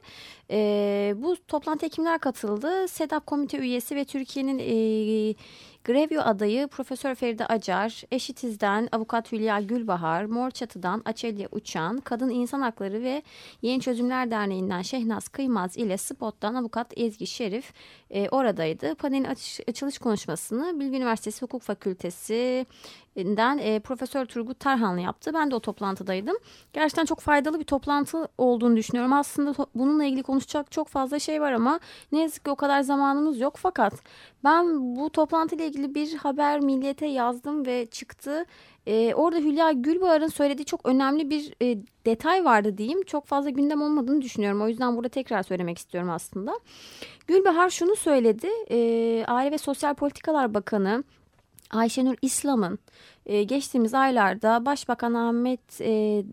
Bu 1.22 1.36
toplantıya 1.48 1.90
kimler 1.90 2.20
katıldı? 2.20 2.88
SEDAP 2.88 3.26
komite 3.26 3.58
üyesi 3.58 3.96
ve 3.96 4.06
Türkiye'nin 4.06 4.60
Grevio 5.86 6.22
adayı 6.22 6.68
Profesör 6.68 7.16
Feride 7.16 7.46
Acar, 7.46 8.04
Eşitiz'den 8.12 8.90
Avukat 8.92 9.32
Hülya 9.32 9.62
Gülbahar, 9.62 10.26
Mor 10.26 10.52
Çatı'dan 10.52 11.02
Açelya 11.06 11.48
Uçan, 11.52 11.98
Kadın 11.98 12.30
İnsan 12.30 12.62
Hakları 12.62 13.04
ve 13.04 13.24
Yeni 13.62 13.82
Çözümler 13.82 14.32
Derneği'nden 14.32 14.82
Şehnaz 14.82 15.28
Kıymaz 15.28 15.78
ile 15.78 15.98
Spot'tan 15.98 16.56
Avukat 16.56 16.94
Ezgi 16.98 17.28
Şerif 17.28 17.74
e, 18.10 18.30
oradaydı. 18.30 18.96
Panelin 18.96 19.24
açış, 19.24 19.60
açılış 19.68 19.98
konuşmasını 19.98 20.80
Bilgi 20.80 20.98
Üniversitesi 20.98 21.42
Hukuk 21.42 21.62
Fakültesi 21.62 22.66
den 23.16 23.58
e, 23.58 23.80
Profesör 23.80 24.26
Turgut 24.26 24.60
Tarhanlı 24.60 25.02
yaptı. 25.02 25.32
Ben 25.34 25.52
de 25.52 25.56
o 25.56 25.60
toplantıdaydım. 25.60 26.36
Gerçekten 26.74 27.06
çok 27.06 27.20
faydalı 27.20 27.60
bir 27.60 27.64
toplantı 27.64 28.28
olduğunu 28.38 28.76
düşünüyorum. 28.76 29.14
Aslında 29.14 29.54
bununla 29.76 30.06
ilgili 30.06 30.24
konuşacak 30.24 30.72
çok 30.72 30.88
fazla 30.88 31.20
şey 31.20 31.42
var 31.42 31.52
ama 31.52 31.80
ne 32.12 32.22
yazık 32.22 32.46
ki 32.46 32.52
o 32.52 32.56
kadar 32.56 32.82
zamanımız 32.82 33.40
yok. 33.40 33.56
Fakat 33.58 33.94
ben 34.44 34.96
bu 34.96 35.10
toplantıyla 35.10 35.66
ilgili 35.66 35.96
bir 35.96 36.16
haber 36.16 36.60
milliyete 36.60 37.06
yazdım 37.06 37.66
ve 37.66 37.86
çıktı. 37.86 38.46
E, 38.88 39.14
orada 39.14 39.40
Hülya 39.40 39.72
Gülbahar'ın 39.72 40.28
söylediği 40.28 40.66
çok 40.66 40.86
önemli 40.86 41.30
bir 41.30 41.54
e, 41.62 41.78
detay 42.06 42.46
vardı 42.46 42.78
diyeyim. 42.78 43.04
Çok 43.04 43.26
fazla 43.26 43.50
gündem 43.50 43.82
olmadığını 43.82 44.22
düşünüyorum. 44.22 44.62
O 44.62 44.68
yüzden 44.68 44.96
burada 44.96 45.10
tekrar 45.10 45.44
söylemek 45.44 45.78
istiyorum 45.78 46.10
aslında. 46.10 46.60
Gülbahar 47.28 47.70
şunu 47.70 47.96
söyledi. 47.96 48.48
E, 48.70 48.78
Aile 49.28 49.52
ve 49.52 49.58
Sosyal 49.58 49.94
Politikalar 49.94 50.54
Bakanı 50.54 51.04
Ayşenur 51.74 52.16
İslam'ın 52.22 52.80
e, 53.26 53.44
geçtiğimiz 53.44 53.94
aylarda 53.94 54.66
Başbakan 54.66 55.14
Ahmet 55.14 55.82
e, 55.82 56.24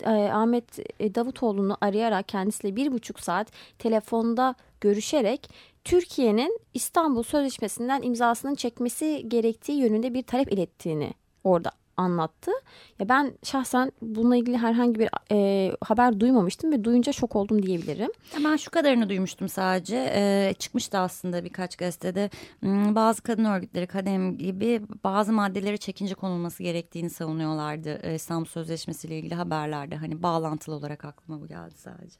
e, 0.00 0.10
Ahmet 0.10 0.78
Davutoğlu'nu 1.14 1.76
arayarak 1.80 2.28
kendisiyle 2.28 2.76
bir 2.76 2.92
buçuk 2.92 3.20
saat 3.20 3.52
telefonda 3.78 4.54
görüşerek 4.80 5.50
Türkiye'nin 5.84 6.60
İstanbul 6.74 7.22
Sözleşmesi'nden 7.22 8.02
imzasının 8.02 8.54
çekmesi 8.54 9.24
gerektiği 9.28 9.78
yönünde 9.78 10.14
bir 10.14 10.22
talep 10.22 10.52
ilettiğini 10.52 11.14
orada 11.44 11.70
anlattı. 12.00 12.50
Ya 12.98 13.08
ben 13.08 13.32
şahsen 13.42 13.92
bununla 14.02 14.36
ilgili 14.36 14.56
herhangi 14.58 15.00
bir 15.00 15.08
e, 15.32 15.72
haber 15.80 16.20
duymamıştım 16.20 16.72
ve 16.72 16.84
duyunca 16.84 17.12
şok 17.12 17.36
oldum 17.36 17.62
diyebilirim. 17.62 18.10
Ben 18.44 18.56
şu 18.56 18.70
kadarını 18.70 19.08
duymuştum 19.08 19.48
sadece. 19.48 20.12
E, 20.14 20.54
çıkmıştı 20.58 20.98
aslında 20.98 21.44
birkaç 21.44 21.76
gazetede. 21.76 22.30
Hmm, 22.60 22.94
bazı 22.94 23.22
kadın 23.22 23.44
örgütleri 23.44 23.86
kadem 23.86 24.38
gibi 24.38 24.82
bazı 25.04 25.32
maddeleri 25.32 25.78
çekince 25.78 26.14
konulması 26.14 26.62
gerektiğini 26.62 27.10
savunuyorlardı. 27.10 28.00
E, 28.02 28.14
İstanbul 28.14 28.46
Sözleşmesi 28.46 29.06
ile 29.06 29.18
ilgili 29.18 29.34
haberlerde. 29.34 29.96
Hani 29.96 30.22
bağlantılı 30.22 30.74
olarak 30.74 31.04
aklıma 31.04 31.40
bu 31.40 31.46
geldi 31.46 31.74
sadece. 31.76 32.16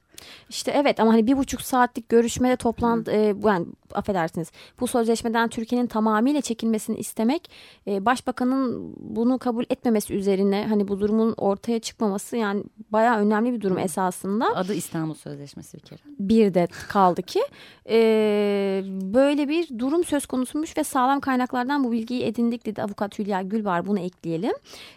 İşte 0.48 0.70
evet 0.74 1.00
ama 1.00 1.12
hani 1.12 1.26
bir 1.26 1.36
buçuk 1.36 1.62
saatlik 1.62 2.08
görüşmede 2.08 2.56
toplantı 2.56 3.10
e, 3.10 3.34
yani 3.44 3.66
affedersiniz 3.94 4.50
bu 4.80 4.86
sözleşmeden 4.86 5.48
Türkiye'nin 5.48 5.86
tamamıyla 5.86 6.40
çekilmesini 6.40 6.98
istemek 6.98 7.50
e, 7.86 8.06
başbakanın 8.06 8.94
bunu 8.98 9.38
kabul 9.38 9.64
etmemesi 9.70 10.14
üzerine 10.14 10.66
hani 10.68 10.88
bu 10.88 11.00
durumun 11.00 11.34
ortaya 11.36 11.78
çıkmaması 11.78 12.36
yani 12.36 12.64
bayağı 12.90 13.18
önemli 13.18 13.52
bir 13.52 13.60
durum 13.60 13.78
esasında. 13.78 14.46
Adı 14.54 14.74
İstanbul 14.74 15.14
Sözleşmesi 15.14 15.76
bir 15.76 15.82
kere. 15.82 16.00
Bir 16.18 16.54
de 16.54 16.68
kaldı 16.88 17.22
ki 17.22 17.40
e, 17.88 18.82
böyle 19.02 19.48
bir 19.48 19.78
durum 19.78 20.04
söz 20.04 20.26
konusuymuş 20.26 20.76
ve 20.76 20.84
sağlam 20.84 21.20
kaynaklardan 21.20 21.84
bu 21.84 21.92
bilgiyi 21.92 22.22
edindik 22.22 22.66
dedi 22.66 22.82
avukat 22.82 23.18
Hülya 23.18 23.42
Gülbar 23.42 23.86
bunu 23.86 23.98
ekleyelim. 23.98 24.52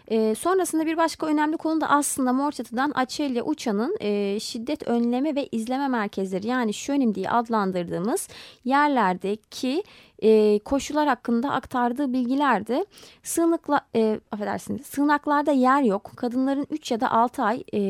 E, 0.08 0.34
sonrasında 0.34 0.86
bir 0.86 0.96
başka 0.96 1.26
önemli 1.26 1.56
konu 1.56 1.80
da 1.80 1.90
aslında 1.90 2.32
Morçatı'dan 2.32 2.90
Açelya 2.90 3.44
Uçan'ın 3.44 3.96
e, 4.00 4.40
şiddet 4.40 4.88
önleme 5.14 5.34
ve 5.34 5.48
izleme 5.52 5.88
merkezleri 5.88 6.46
yani 6.46 6.74
şönim 6.74 7.14
diye 7.14 7.30
adlandırdığımız 7.30 8.28
yerlerdeki 8.64 9.82
e, 10.22 10.58
koşullar 10.58 11.08
hakkında 11.08 11.50
aktardığı 11.50 12.12
bilgilerdi. 12.12 12.84
Sığınıkla, 13.22 13.80
e, 13.96 14.20
affedersiniz, 14.32 14.86
sığınaklarda 14.86 15.52
yer 15.52 15.82
yok. 15.82 16.12
Kadınların 16.16 16.66
3 16.70 16.90
ya 16.90 17.00
da 17.00 17.10
6 17.10 17.42
ay 17.42 17.64
e, 17.74 17.80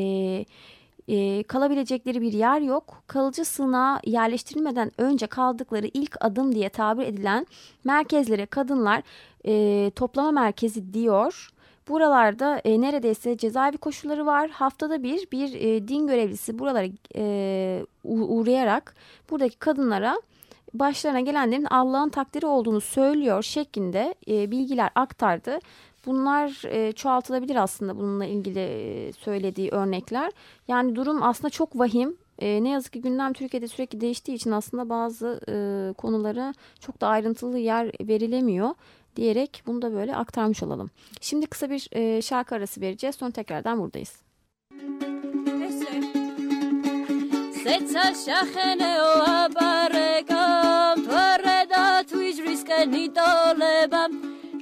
e, 1.07 1.43
kalabilecekleri 1.43 2.21
bir 2.21 2.33
yer 2.33 2.61
yok. 2.61 3.03
Kalıcı 3.07 3.45
sığınağa 3.45 3.99
yerleştirilmeden 4.05 4.91
önce 4.97 5.27
kaldıkları 5.27 5.87
ilk 5.93 6.17
adım 6.21 6.55
diye 6.55 6.69
tabir 6.69 7.05
edilen 7.05 7.47
merkezlere 7.83 8.45
kadınlar 8.45 9.03
e, 9.45 9.91
toplama 9.95 10.31
merkezi 10.31 10.93
diyor. 10.93 11.49
Buralarda 11.87 12.61
e, 12.65 12.81
neredeyse 12.81 13.37
cezaevi 13.37 13.77
koşulları 13.77 14.25
var. 14.25 14.49
Haftada 14.49 15.03
bir 15.03 15.31
bir 15.31 15.53
e, 15.53 15.87
din 15.87 16.07
görevlisi 16.07 16.59
buralara 16.59 16.87
e, 17.15 17.85
uğrayarak 18.03 18.95
buradaki 19.29 19.59
kadınlara 19.59 20.21
başlarına 20.73 21.19
gelenlerin 21.19 21.65
Allah'ın 21.65 22.09
takdiri 22.09 22.45
olduğunu 22.45 22.81
söylüyor 22.81 23.43
şeklinde 23.43 24.15
e, 24.27 24.51
bilgiler 24.51 24.89
aktardı. 24.95 25.59
Bunlar 26.05 26.61
e, 26.65 26.91
çoğaltılabilir 26.91 27.55
aslında 27.55 27.97
bununla 27.97 28.25
ilgili 28.25 28.59
e, 28.59 29.13
söylediği 29.13 29.69
örnekler. 29.69 30.31
Yani 30.67 30.95
durum 30.95 31.23
aslında 31.23 31.49
çok 31.49 31.79
vahim. 31.79 32.17
E, 32.39 32.63
ne 32.63 32.69
yazık 32.69 32.93
ki 32.93 33.01
gündem 33.01 33.33
Türkiye'de 33.33 33.67
sürekli 33.67 34.01
değiştiği 34.01 34.35
için 34.35 34.51
aslında 34.51 34.89
bazı 34.89 35.39
e, 35.49 35.53
konulara 35.93 36.53
çok 36.79 37.01
da 37.01 37.07
ayrıntılı 37.07 37.57
yer 37.57 37.91
verilemiyor 38.01 38.69
diyerek 39.15 39.63
bunu 39.67 39.81
da 39.81 39.93
böyle 39.93 40.15
aktarmış 40.15 40.63
olalım. 40.63 40.89
Şimdi 41.21 41.47
kısa 41.47 41.69
bir 41.69 41.87
e, 41.91 42.21
şarkı 42.21 42.55
arası 42.55 42.81
vereceğiz. 42.81 43.15
Sonra 43.15 43.31
tekrardan 43.31 43.79
buradayız. 43.79 44.25
Seța 47.65 48.13
șaxene 48.25 49.01
o 49.01 49.11
aparegam 49.43 50.95
Toareda 51.05 52.03
tu 52.09 52.21
ijriske 52.21 52.91
ni 52.91 53.13
tolebam 53.13 54.11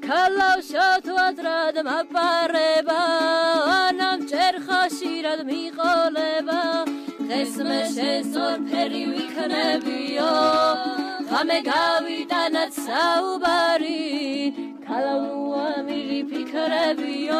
Kalau 0.07 0.61
shotu 0.69 1.13
adradam 1.27 1.87
apareba 1.87 2.99
Anam 3.87 4.19
chercha 4.29 4.89
shirad 4.97 5.41
mi 5.49 5.71
qoleba 5.77 6.85
Qesme 7.29 7.81
shesor 7.95 8.57
peri 8.69 9.03
wiknebio 9.13 10.31
Kame 10.33 10.72
ღამე 11.33 11.55
გავიტანათ 11.65 12.75
საუბარი 12.77 14.01
ქალავნუა 14.85 15.69
მირი 15.87 16.19
ფიქრებიო 16.29 17.39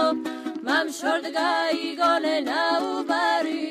მამ 0.69 0.89
შორდ 0.97 1.27
გაიგონე 1.35 2.33
ნაუბარი 2.50 3.62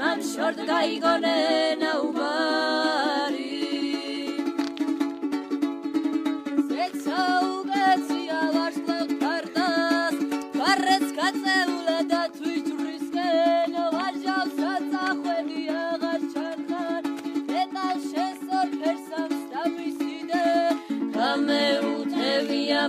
მამ 0.00 0.24
შორდ 0.32 0.58
გაიგონე 0.72 1.36
ნაუბარი 1.84 3.45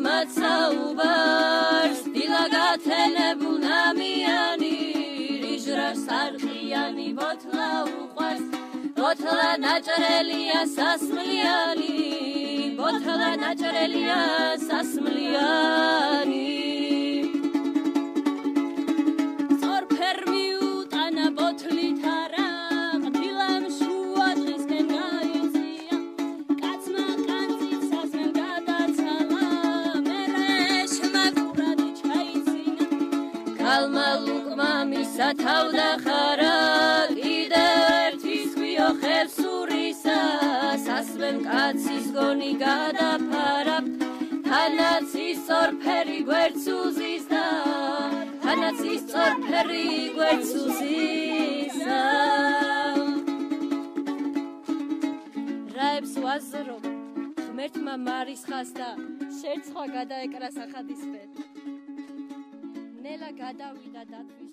მაცაუბარს. 0.05 1.99
დილა 2.15 2.43
გათენებუნა 2.55 3.79
მიანი 3.99 4.75
რიჟრას 5.43 6.03
არყიანი 6.21 7.07
ბოთლა 7.19 7.71
უყვარს. 8.01 8.45
ბოთლა 8.99 9.49
ნაჭრელია 9.63 10.61
სასმლიანი 10.75 11.93
ბოთლა 12.77 13.31
ნაჭრელია 13.43 14.21
სასმლიანი. 14.67 15.76
ის 49.56 49.56
ორფერი 49.56 49.84
გვერდს 50.12 50.50
უზისა 50.60 52.00
რაებს 55.76 56.12
ვაზრო 56.24 56.76
ღმერთმა 57.38 57.94
მარისხას 58.02 58.74
და 58.76 58.90
შერცხვა 59.38 59.86
გადაეკრა 59.96 60.50
სახადისფერ 60.58 61.28
ნელა 63.04 63.30
გადავიდა 63.40 64.02
დათვის 64.12 64.52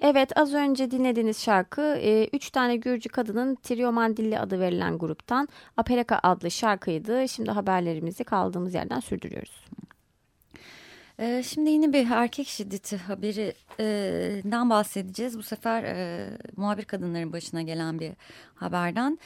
Evet 0.00 0.38
az 0.38 0.54
önce 0.54 0.90
dinlediğiniz 0.90 1.42
şarkı 1.42 1.82
e, 1.82 2.28
üç 2.32 2.50
tane 2.50 2.76
Gürcü 2.76 3.08
kadının 3.08 3.54
Trio 3.54 3.92
Mandilli 3.92 4.38
adı 4.38 4.60
verilen 4.60 4.98
gruptan 4.98 5.48
Apereka 5.76 6.20
adlı 6.22 6.50
şarkıydı. 6.50 7.28
Şimdi 7.28 7.50
haberlerimizi 7.50 8.24
kaldığımız 8.24 8.74
yerden 8.74 9.00
sürdürüyoruz. 9.00 9.64
Ee, 11.19 11.43
şimdi 11.43 11.69
yine 11.69 11.93
bir 11.93 12.11
erkek 12.11 12.47
şiddeti 12.47 12.97
haberinden 12.97 14.69
bahsedeceğiz. 14.69 15.37
Bu 15.37 15.43
sefer 15.43 15.83
e, 15.83 16.29
muhabir 16.57 16.85
kadınların 16.85 17.33
başına 17.33 17.61
gelen 17.61 17.99
bir 17.99 18.11
haberden. 18.55 19.19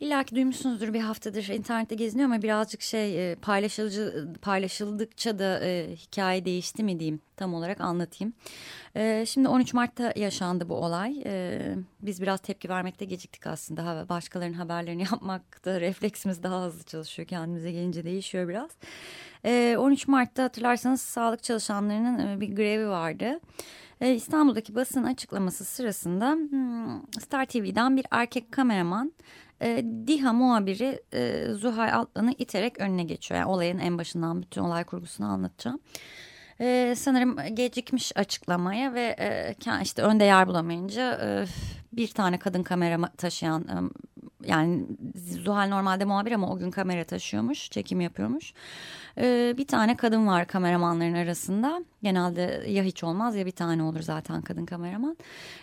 İlla 0.00 0.24
ki 0.24 0.36
duymuşsunuzdur 0.36 0.92
bir 0.92 1.00
haftadır 1.00 1.48
internette 1.48 1.94
geziniyor 1.94 2.30
ama 2.30 2.42
birazcık 2.42 2.82
şey 2.82 3.32
e, 3.32 3.34
paylaşılıcı 3.34 4.28
paylaşıldıkça 4.42 5.38
da 5.38 5.60
e, 5.64 5.96
hikaye 5.96 6.44
değişti 6.44 6.84
mi 6.84 7.00
diyeyim 7.00 7.20
tam 7.36 7.54
olarak 7.54 7.80
anlatayım. 7.80 8.34
E, 8.96 9.24
şimdi 9.26 9.48
13 9.48 9.74
Mart'ta 9.74 10.12
yaşandı 10.16 10.68
bu 10.68 10.74
olay. 10.74 11.22
E, 11.26 11.60
biz 12.02 12.22
biraz 12.22 12.40
tepki 12.40 12.68
vermekte 12.68 13.04
geciktik 13.04 13.46
aslında. 13.46 14.06
Başkalarının 14.08 14.54
haberlerini 14.54 15.02
yapmakta 15.12 15.80
refleksimiz 15.80 16.42
daha 16.42 16.64
hızlı 16.64 16.84
çalışıyor. 16.84 17.28
Kendimize 17.28 17.72
gelince 17.72 18.04
değişiyor 18.04 18.48
biraz. 18.48 18.70
E, 19.46 19.76
13 19.78 20.08
Mart'ta 20.08 20.44
hatırlarsanız 20.44 21.00
sağlık 21.00 21.42
çalışanlarının 21.42 22.18
e, 22.18 22.40
bir 22.40 22.56
grevi 22.56 22.88
vardı. 22.88 23.40
E, 24.00 24.14
İstanbul'daki 24.14 24.74
basın 24.74 25.04
açıklaması 25.04 25.64
sırasında 25.64 26.32
hmm, 26.32 27.20
Star 27.20 27.46
TV'den 27.46 27.96
bir 27.96 28.06
erkek 28.10 28.52
kameraman 28.52 29.12
e, 29.62 29.84
muhabiri 30.32 31.02
e, 31.12 31.46
Zuhal 31.52 31.92
Altlan'ı 31.92 32.32
iterek 32.38 32.80
önüne 32.80 33.04
geçiyor. 33.04 33.40
Yani 33.40 33.50
olayın 33.50 33.78
en 33.78 33.98
başından 33.98 34.42
bütün 34.42 34.60
olay 34.60 34.84
kurgusunu 34.84 35.26
anlatacağım. 35.26 35.80
E, 36.60 36.94
sanırım 36.96 37.36
gecikmiş 37.54 38.16
açıklamaya 38.16 38.94
ve 38.94 39.16
e, 39.18 39.54
işte 39.82 40.02
önde 40.02 40.24
yer 40.24 40.48
bulamayınca 40.48 41.20
e, 41.22 41.46
bir 41.92 42.08
tane 42.08 42.38
kadın 42.38 42.62
kamera 42.62 43.08
taşıyan 43.08 43.62
e, 43.62 43.74
yani 44.46 44.86
Zuhal 45.42 45.68
normalde 45.68 46.04
muhabir 46.04 46.32
ama 46.32 46.52
o 46.52 46.58
gün 46.58 46.70
kamera 46.70 47.04
taşıyormuş, 47.04 47.70
çekim 47.70 48.00
yapıyormuş. 48.00 48.52
Ee, 49.18 49.54
bir 49.56 49.66
tane 49.66 49.96
kadın 49.96 50.26
var 50.26 50.46
kameramanların 50.46 51.14
arasında. 51.14 51.84
Genelde 52.02 52.64
ya 52.68 52.82
hiç 52.82 53.04
olmaz 53.04 53.36
ya 53.36 53.46
bir 53.46 53.50
tane 53.50 53.82
olur 53.82 54.00
zaten 54.00 54.42
kadın 54.42 54.66
kameraman. 54.66 55.16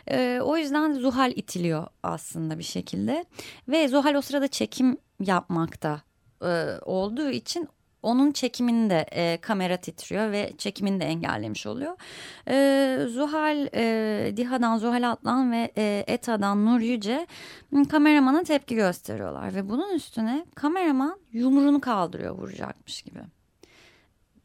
Ee, 0.08 0.40
o 0.44 0.58
yüzden 0.58 0.94
Zuhal 0.94 1.32
itiliyor 1.32 1.88
aslında 2.04 2.58
bir 2.58 2.64
şekilde. 2.64 3.26
Ve 3.68 3.88
Zuhal 3.88 4.16
o 4.16 4.22
sırada 4.22 4.48
çekim 4.48 4.98
yapmakta 5.20 6.02
e, 6.42 6.66
olduğu 6.82 7.30
için 7.30 7.70
onun 8.04 8.32
çekiminde 8.32 9.06
e, 9.12 9.38
kamera 9.38 9.78
titriyor 9.78 10.32
ve 10.32 10.54
çekimini 10.58 11.00
de 11.00 11.06
engellemiş 11.06 11.68
oluyor. 11.68 11.96
E, 12.48 13.08
Zuhal, 13.08 13.68
e, 13.76 14.34
Diha'dan 14.38 14.78
Zuhal 14.78 15.12
Atlan 15.12 15.52
ve 15.52 15.72
e, 15.78 16.04
Eta'dan 16.08 16.66
Nur 16.66 16.80
Yüce 16.80 17.28
kameramana 17.90 18.44
tepki 18.44 18.76
gösteriyorlar. 18.76 19.56
Ve 19.56 19.70
bunun 19.70 19.96
üstüne 19.96 20.46
kameraman 20.56 21.20
yumruğunu 21.32 21.82
kaldırıyor 21.82 22.38
vuracakmış 22.38 23.02
gibi. 23.02 23.20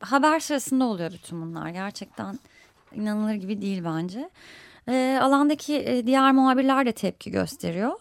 Haber 0.01 0.40
sırasında 0.40 0.85
oluyor 0.85 1.12
bütün 1.12 1.42
bunlar 1.42 1.68
gerçekten 1.68 2.38
inanılır 2.94 3.35
gibi 3.35 3.62
değil 3.62 3.85
bence. 3.85 4.31
E, 4.88 5.18
alandaki 5.23 5.77
e, 5.77 6.07
diğer 6.07 6.33
muhabirler 6.33 6.87
de 6.87 6.92
tepki 6.92 7.31
gösteriyor. 7.31 7.92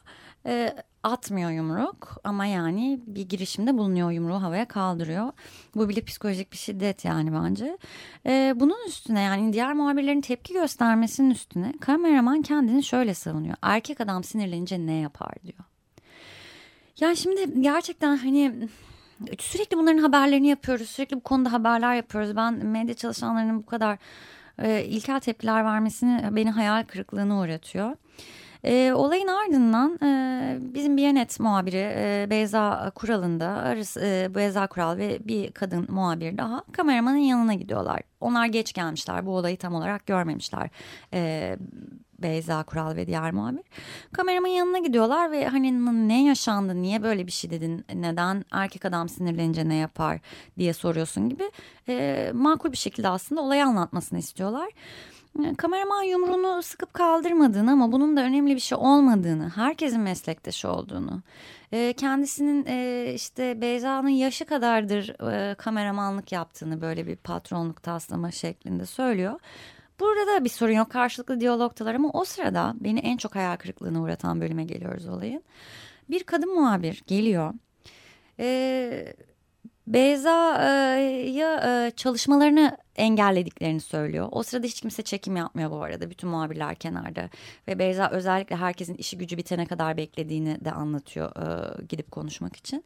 E, 0.45 0.75
atmıyor 1.07 1.51
yumruk 1.51 2.17
ama 2.23 2.45
yani 2.45 2.99
bir 3.07 3.29
girişimde 3.29 3.77
bulunuyor 3.77 4.11
yumruğu 4.11 4.41
havaya 4.41 4.67
kaldırıyor. 4.67 5.31
Bu 5.75 5.89
bile 5.89 6.01
psikolojik 6.01 6.51
bir 6.51 6.57
şiddet 6.57 7.05
yani 7.05 7.33
bence. 7.33 7.77
Ee, 8.25 8.53
bunun 8.55 8.87
üstüne 8.87 9.21
yani 9.21 9.53
diğer 9.53 9.73
muhabirlerin 9.73 10.21
tepki 10.21 10.53
göstermesinin 10.53 11.31
üstüne 11.31 11.73
kameraman 11.81 12.41
kendini 12.41 12.83
şöyle 12.83 13.13
savunuyor. 13.13 13.55
Erkek 13.61 14.01
adam 14.01 14.23
sinirlenince 14.23 14.85
ne 14.85 14.93
yapar 14.93 15.33
diyor. 15.43 15.63
Yani 16.99 17.17
şimdi 17.17 17.61
gerçekten 17.61 18.17
hani 18.17 18.69
sürekli 19.39 19.77
bunların 19.77 19.97
haberlerini 19.97 20.47
yapıyoruz. 20.47 20.89
Sürekli 20.89 21.15
bu 21.15 21.21
konuda 21.21 21.51
haberler 21.51 21.95
yapıyoruz. 21.95 22.35
Ben 22.35 22.53
medya 22.53 22.93
çalışanlarının 22.95 23.59
bu 23.59 23.65
kadar 23.65 23.97
e, 24.59 24.85
ilkel 24.85 25.19
tepkiler 25.19 25.65
vermesini 25.65 26.29
beni 26.31 26.51
hayal 26.51 26.83
kırıklığına 26.83 27.39
uğratıyor. 27.39 27.95
E, 28.63 28.93
olayın 28.93 29.27
ardından 29.27 29.99
e, 30.03 30.73
bizim 30.73 30.97
Biyanet 30.97 31.39
muhabiri 31.39 31.93
e, 31.97 32.27
Beyza 32.29 32.91
Kural'ında 32.95 33.47
arası, 33.47 34.01
e, 34.05 34.35
Beyza 34.35 34.67
Kural 34.67 34.97
ve 34.97 35.19
bir 35.27 35.51
kadın 35.51 35.87
muhabir 35.89 36.37
daha 36.37 36.63
kameramanın 36.71 37.17
yanına 37.17 37.53
gidiyorlar. 37.53 38.01
Onlar 38.21 38.45
geç 38.45 38.73
gelmişler 38.73 39.25
bu 39.25 39.31
olayı 39.31 39.57
tam 39.57 39.73
olarak 39.73 40.05
görmemişler. 40.05 40.69
E, 41.13 41.55
Beyza 42.19 42.63
Kural 42.63 42.95
ve 42.95 43.07
diğer 43.07 43.31
muhabir. 43.31 43.63
Kameramanın 44.13 44.53
yanına 44.53 44.77
gidiyorlar 44.77 45.31
ve 45.31 45.47
hani 45.47 46.07
ne 46.07 46.23
yaşandı, 46.23 46.81
niye 46.81 47.03
böyle 47.03 47.27
bir 47.27 47.31
şey 47.31 47.49
dedin, 47.49 47.85
neden 47.93 48.45
erkek 48.51 48.85
adam 48.85 49.09
sinirlenince 49.09 49.69
ne 49.69 49.75
yapar 49.75 50.19
diye 50.57 50.73
soruyorsun 50.73 51.29
gibi 51.29 51.51
e, 51.89 52.31
makul 52.33 52.71
bir 52.71 52.77
şekilde 52.77 53.09
aslında 53.09 53.41
olayı 53.41 53.65
anlatmasını 53.65 54.19
istiyorlar 54.19 54.69
kameraman 55.57 56.03
yumruğunu 56.03 56.63
sıkıp 56.63 56.93
kaldırmadığını 56.93 57.71
ama 57.71 57.91
bunun 57.91 58.17
da 58.17 58.21
önemli 58.21 58.55
bir 58.55 58.59
şey 58.59 58.77
olmadığını, 58.77 59.49
herkesin 59.49 60.01
meslektaşı 60.01 60.69
olduğunu, 60.69 61.21
e, 61.71 61.93
kendisinin 61.93 62.65
e, 62.67 63.11
işte 63.13 63.61
Beyza'nın 63.61 64.09
yaşı 64.09 64.45
kadardır 64.45 65.31
e, 65.31 65.55
kameramanlık 65.55 66.31
yaptığını 66.31 66.81
böyle 66.81 67.07
bir 67.07 67.15
patronluk 67.15 67.83
taslama 67.83 68.31
şeklinde 68.31 68.85
söylüyor. 68.85 69.39
Burada 69.99 70.27
da 70.27 70.43
bir 70.43 70.49
sorun 70.49 70.73
yok 70.73 70.89
karşılıklı 70.89 71.39
diyalogtalar 71.39 71.95
ama 71.95 72.09
o 72.13 72.25
sırada 72.25 72.73
beni 72.79 72.99
en 72.99 73.17
çok 73.17 73.35
hayal 73.35 73.55
kırıklığına 73.55 74.01
uğratan 74.01 74.41
bölüme 74.41 74.63
geliyoruz 74.63 75.07
olayın. 75.07 75.43
Bir 76.09 76.23
kadın 76.23 76.55
muhabir 76.55 77.03
geliyor. 77.07 77.53
Eee 78.39 79.13
Beyza'ya 79.87 81.51
çalışmalarını 81.95 82.77
engellediklerini 82.95 83.81
söylüyor. 83.81 84.27
O 84.31 84.43
sırada 84.43 84.67
hiç 84.67 84.81
kimse 84.81 85.03
çekim 85.03 85.35
yapmıyor 85.35 85.71
bu 85.71 85.83
arada. 85.83 86.09
Bütün 86.09 86.29
muhabirler 86.29 86.75
kenarda. 86.75 87.29
Ve 87.67 87.79
Beyza 87.79 88.09
özellikle 88.09 88.55
herkesin 88.55 88.93
işi 88.93 89.17
gücü 89.17 89.37
bitene 89.37 89.65
kadar 89.65 89.97
beklediğini 89.97 90.65
de 90.65 90.71
anlatıyor 90.71 91.31
gidip 91.89 92.11
konuşmak 92.11 92.55
için. 92.55 92.85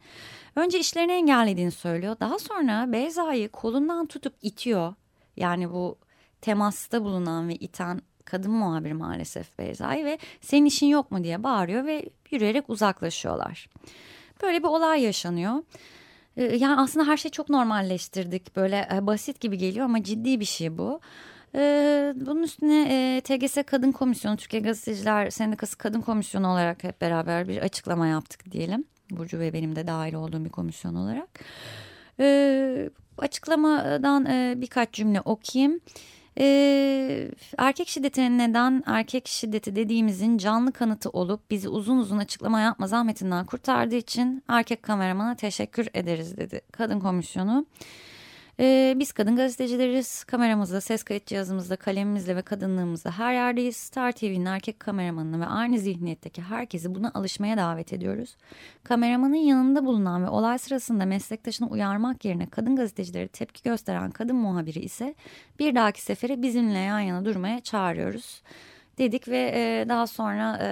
Önce 0.55 0.79
işlerini 0.79 1.11
engellediğini 1.11 1.71
söylüyor. 1.71 2.15
Daha 2.19 2.39
sonra 2.39 2.91
Beyza'yı 2.91 3.49
kolundan 3.49 4.05
tutup 4.05 4.33
itiyor. 4.41 4.93
Yani 5.37 5.71
bu 5.71 5.97
temasta 6.41 7.03
bulunan 7.03 7.49
ve 7.49 7.55
iten 7.55 8.01
kadın 8.25 8.51
muhabir 8.51 8.91
maalesef 8.91 9.59
Beyza'yı 9.59 10.05
ve 10.05 10.17
senin 10.41 10.65
işin 10.65 10.87
yok 10.87 11.11
mu 11.11 11.23
diye 11.23 11.43
bağırıyor 11.43 11.85
ve 11.85 12.09
yürüyerek 12.31 12.69
uzaklaşıyorlar. 12.69 13.69
Böyle 14.41 14.59
bir 14.59 14.67
olay 14.67 15.01
yaşanıyor. 15.01 15.63
Ee, 16.37 16.43
yani 16.43 16.81
aslında 16.81 17.07
her 17.07 17.17
şeyi 17.17 17.31
çok 17.31 17.49
normalleştirdik. 17.49 18.55
Böyle 18.55 18.87
e, 18.93 19.07
basit 19.07 19.39
gibi 19.39 19.57
geliyor 19.57 19.85
ama 19.85 20.03
ciddi 20.03 20.39
bir 20.39 20.45
şey 20.45 20.77
bu. 20.77 20.99
Ee, 21.55 22.13
bunun 22.15 22.43
üstüne 22.43 22.87
e, 22.89 23.21
TGS 23.21 23.57
Kadın 23.65 23.91
Komisyonu, 23.91 24.37
Türkiye 24.37 24.61
Gazeteciler 24.61 25.29
Sendikası 25.29 25.77
Kadın 25.77 26.01
Komisyonu 26.01 26.47
olarak 26.47 26.83
hep 26.83 27.01
beraber 27.01 27.47
bir 27.47 27.57
açıklama 27.57 28.07
yaptık 28.07 28.51
diyelim. 28.51 28.83
Burcu 29.11 29.39
ve 29.39 29.53
benim 29.53 29.75
de 29.75 29.87
dahil 29.87 30.13
olduğum 30.13 30.45
bir 30.45 30.49
komisyon 30.49 30.95
olarak. 30.95 31.39
E, 32.19 32.89
açıklamadan 33.17 34.25
e, 34.25 34.53
birkaç 34.57 34.93
cümle 34.93 35.21
okuyayım. 35.21 35.79
Ee, 36.39 37.31
erkek 37.57 37.87
şiddetinin 37.87 38.37
neden 38.37 38.83
erkek 38.85 39.27
şiddeti 39.27 39.75
dediğimizin 39.75 40.37
canlı 40.37 40.71
kanıtı 40.71 41.09
olup 41.09 41.51
bizi 41.51 41.69
uzun 41.69 41.97
uzun 41.97 42.17
açıklama 42.17 42.59
yapma 42.59 42.87
zahmetinden 42.87 43.45
kurtardığı 43.45 43.95
için 43.95 44.43
erkek 44.47 44.83
kameramana 44.83 45.35
teşekkür 45.35 45.87
ederiz 45.93 46.37
dedi 46.37 46.61
kadın 46.71 46.99
komisyonu. 46.99 47.65
Ee, 48.59 48.93
biz 48.97 49.11
kadın 49.11 49.35
gazetecileriz. 49.35 50.23
Kameramızda, 50.23 50.81
ses 50.81 51.03
kayıt 51.03 51.25
cihazımızda, 51.25 51.75
kalemimizle 51.75 52.35
ve 52.35 52.41
kadınlığımızla 52.41 53.11
her 53.11 53.33
yerdeyiz. 53.33 53.75
Star 53.77 54.11
TV'nin 54.11 54.45
erkek 54.45 54.79
kameramanını 54.79 55.41
ve 55.41 55.45
aynı 55.45 55.79
zihniyetteki 55.79 56.41
herkesi 56.41 56.95
buna 56.95 57.11
alışmaya 57.13 57.57
davet 57.57 57.93
ediyoruz. 57.93 58.37
Kameramanın 58.83 59.35
yanında 59.35 59.85
bulunan 59.85 60.23
ve 60.23 60.29
olay 60.29 60.57
sırasında 60.57 61.05
meslektaşını 61.05 61.67
uyarmak 61.67 62.25
yerine 62.25 62.49
kadın 62.49 62.75
gazetecileri 62.75 63.27
tepki 63.27 63.63
gösteren 63.63 64.11
kadın 64.11 64.35
muhabiri 64.35 64.79
ise 64.79 65.15
bir 65.59 65.75
dahaki 65.75 66.01
sefere 66.01 66.41
bizimle 66.41 66.79
yan 66.79 66.99
yana 66.99 67.25
durmaya 67.25 67.59
çağırıyoruz 67.59 68.41
dedik 68.97 69.27
ve 69.27 69.51
e, 69.55 69.89
daha 69.89 70.07
sonra 70.07 70.57
e, 70.61 70.69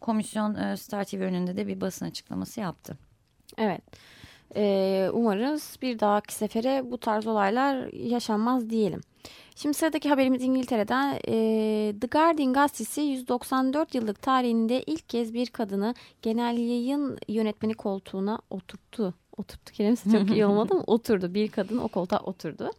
komisyon 0.00 0.54
e, 0.54 0.76
Star 0.76 1.04
TV 1.04 1.16
önünde 1.16 1.56
de 1.56 1.66
bir 1.66 1.80
basın 1.80 2.06
açıklaması 2.06 2.60
yaptı. 2.60 2.98
Evet. 3.58 3.82
Ee, 4.56 5.10
umarız 5.12 5.76
bir 5.82 5.98
dahaki 5.98 6.34
sefere 6.34 6.90
bu 6.90 6.98
tarz 6.98 7.26
olaylar 7.26 7.92
yaşanmaz 7.92 8.70
diyelim. 8.70 9.00
Şimdi 9.56 9.74
sıradaki 9.74 10.08
haberimiz 10.08 10.42
İngiltere'den. 10.42 11.20
E, 11.28 11.94
The 12.00 12.06
Guardian 12.06 12.52
gazetesi 12.52 13.00
194 13.00 13.94
yıllık 13.94 14.22
tarihinde 14.22 14.82
ilk 14.82 15.08
kez 15.08 15.34
bir 15.34 15.46
kadını 15.46 15.94
genel 16.22 16.58
yayın 16.58 17.18
yönetmeni 17.28 17.74
koltuğuna 17.74 18.38
oturttu 18.50 19.14
oturttu 19.38 19.72
kelimesi 19.72 20.12
çok 20.12 20.30
iyi 20.30 20.46
olmadı 20.46 20.74
mı? 20.74 20.84
Oturdu. 20.86 21.34
Bir 21.34 21.48
kadın 21.48 21.78
o 21.78 21.88
koltuğa 21.88 22.18
oturdu. 22.18 22.70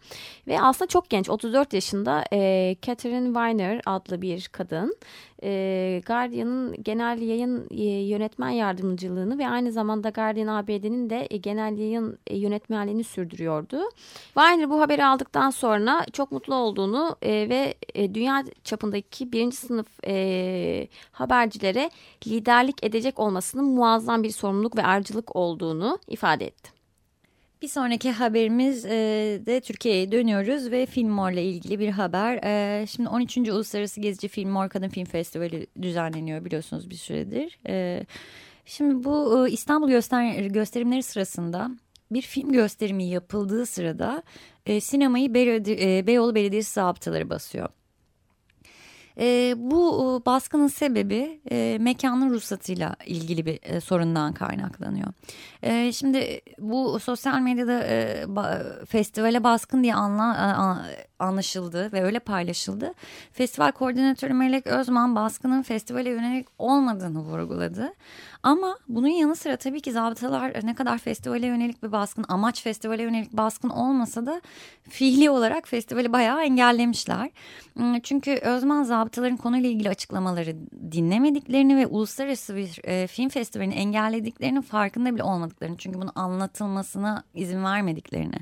Ve 0.48 0.62
aslında 0.62 0.88
çok 0.88 1.10
genç 1.10 1.30
34 1.30 1.74
yaşında 1.74 2.24
e, 2.34 2.76
Catherine 2.82 3.26
Weiner 3.26 3.82
adlı 3.86 4.22
bir 4.22 4.48
kadın. 4.52 4.96
E, 5.44 6.02
Guardian'ın 6.06 6.84
genel 6.84 7.22
yayın 7.22 7.68
e, 7.72 7.84
yönetmen 7.84 8.50
yardımcılığını 8.50 9.38
ve 9.38 9.48
aynı 9.48 9.72
zamanda 9.72 10.10
Guardian 10.10 10.48
ABD'nin 10.48 11.10
de 11.10 11.28
e, 11.30 11.38
genel 11.38 11.78
yayın 11.78 12.20
e, 12.28 12.38
yönetmenliğini 12.38 13.04
sürdürüyordu. 13.04 13.80
Weiner 14.34 14.70
bu 14.70 14.82
haberi 14.82 15.06
aldıktan 15.06 15.50
sonra 15.50 16.06
çok 16.14 16.32
mutlu 16.32 16.56
olduğunu 16.56 17.16
e, 17.22 17.50
ve 17.50 17.74
e, 17.96 18.14
dünya 18.14 18.44
çapındaki 18.64 19.32
birinci 19.32 19.58
sınıf 19.58 19.88
e, 20.08 20.88
habercilere 21.12 21.90
liderlik 22.28 22.84
edecek 22.84 23.20
olmasının 23.20 23.66
muazzam 23.66 24.24
bir 24.24 24.32
sorumluluk 24.32 24.78
ve 24.78 24.84
ayrıcalık 24.84 25.36
olduğunu 25.36 26.00
ifade 26.08 26.46
etti. 26.46 26.79
Bir 27.62 27.68
sonraki 27.68 28.12
haberimiz 28.12 28.86
e, 28.86 28.90
de 29.46 29.62
Türkiye'ye 29.62 30.12
dönüyoruz 30.12 30.72
ve 30.72 30.86
Filmor'la 30.86 31.40
ilgili 31.40 31.80
bir 31.80 31.90
haber. 31.90 32.40
E, 32.44 32.88
şimdi 32.88 33.10
13. 33.10 33.38
Uluslararası 33.38 34.02
Gezici 34.02 34.28
Filmor 34.28 34.70
Kadın 34.70 34.90
Film 34.90 35.06
Festivali 35.06 35.68
düzenleniyor 35.82 36.46
biliyorsunuz 36.46 36.90
bir 36.90 36.96
süredir. 36.96 37.60
E, 37.68 38.06
şimdi 38.66 39.04
bu 39.04 39.48
İstanbul 39.48 39.90
göster 39.90 40.46
gösterimleri 40.46 41.04
sırasında 41.04 41.72
bir 42.12 42.22
film 42.22 42.52
gösterimi 42.52 43.04
yapıldığı 43.04 43.66
sırada 43.66 44.24
sinemayı 44.80 45.34
Beyoğlu, 46.08 46.36
Belediyesi 46.36 46.74
zabıtaları 46.74 47.30
basıyor. 47.30 47.70
E, 49.18 49.54
bu 49.58 50.22
baskının 50.26 50.68
sebebi 50.68 51.42
e, 51.52 51.78
mekanın 51.82 52.30
ruhsatıyla 52.30 52.96
ilgili 53.06 53.46
bir 53.46 53.60
e, 53.64 53.82
sorundan 53.82 54.34
kaynaklanıyor. 54.34 55.08
E, 55.64 55.92
şimdi 55.92 56.42
bu 56.60 57.00
sosyal 57.00 57.40
medyada 57.40 57.84
e, 57.84 58.24
ba, 58.28 58.64
festivale 58.88 59.44
baskın 59.44 59.84
diye 59.84 59.96
anla, 59.96 60.24
a, 60.24 60.86
anlaşıldı 61.20 61.92
ve 61.94 62.04
öyle 62.04 62.20
paylaşıldı. 62.20 62.94
Festival 63.34 63.72
koordinatörü 63.72 64.34
Melek 64.34 64.68
Özman 64.68 65.16
baskının 65.16 65.62
festivale 65.62 66.10
yönelik 66.10 66.48
olmadığını 66.58 67.20
vurguladı. 67.20 67.94
Ama 68.44 68.78
bunun 68.88 69.08
yanı 69.08 69.36
sıra 69.36 69.58
tabii 69.58 69.82
ki 69.82 69.92
zabıtalar 69.92 70.54
ne 70.64 70.76
kadar 70.76 70.98
festivale 70.98 71.48
yönelik 71.48 71.84
bir 71.84 71.92
baskın, 71.92 72.26
amaç 72.28 72.64
festivale 72.64 73.04
yönelik 73.04 73.34
baskın 73.34 73.70
olmasa 73.70 74.26
da 74.26 74.42
fiili 74.90 75.30
olarak 75.30 75.68
festivali 75.68 76.14
bayağı 76.14 76.44
engellemişler. 76.44 77.30
Hmm, 77.74 78.00
çünkü 78.00 78.32
Özman 78.32 78.84
zabıtaların 79.10 79.38
konuyla 79.38 79.70
ilgili 79.70 79.90
açıklamaları 79.90 80.56
dinlemediklerini 80.92 81.78
ve 81.78 81.88
uluslararası 81.88 82.56
bir 82.56 82.80
e, 82.84 83.08
film 83.08 83.30
festivalini 83.30 83.74
engellediklerinin 83.74 84.62
farkında 84.62 85.16
bile 85.16 85.24
olmadıklarını 85.24 85.78
çünkü 85.78 86.02
bunu 86.02 86.12
anlatılmasına 86.16 87.24
izin 87.34 87.64
vermediklerini 87.64 88.40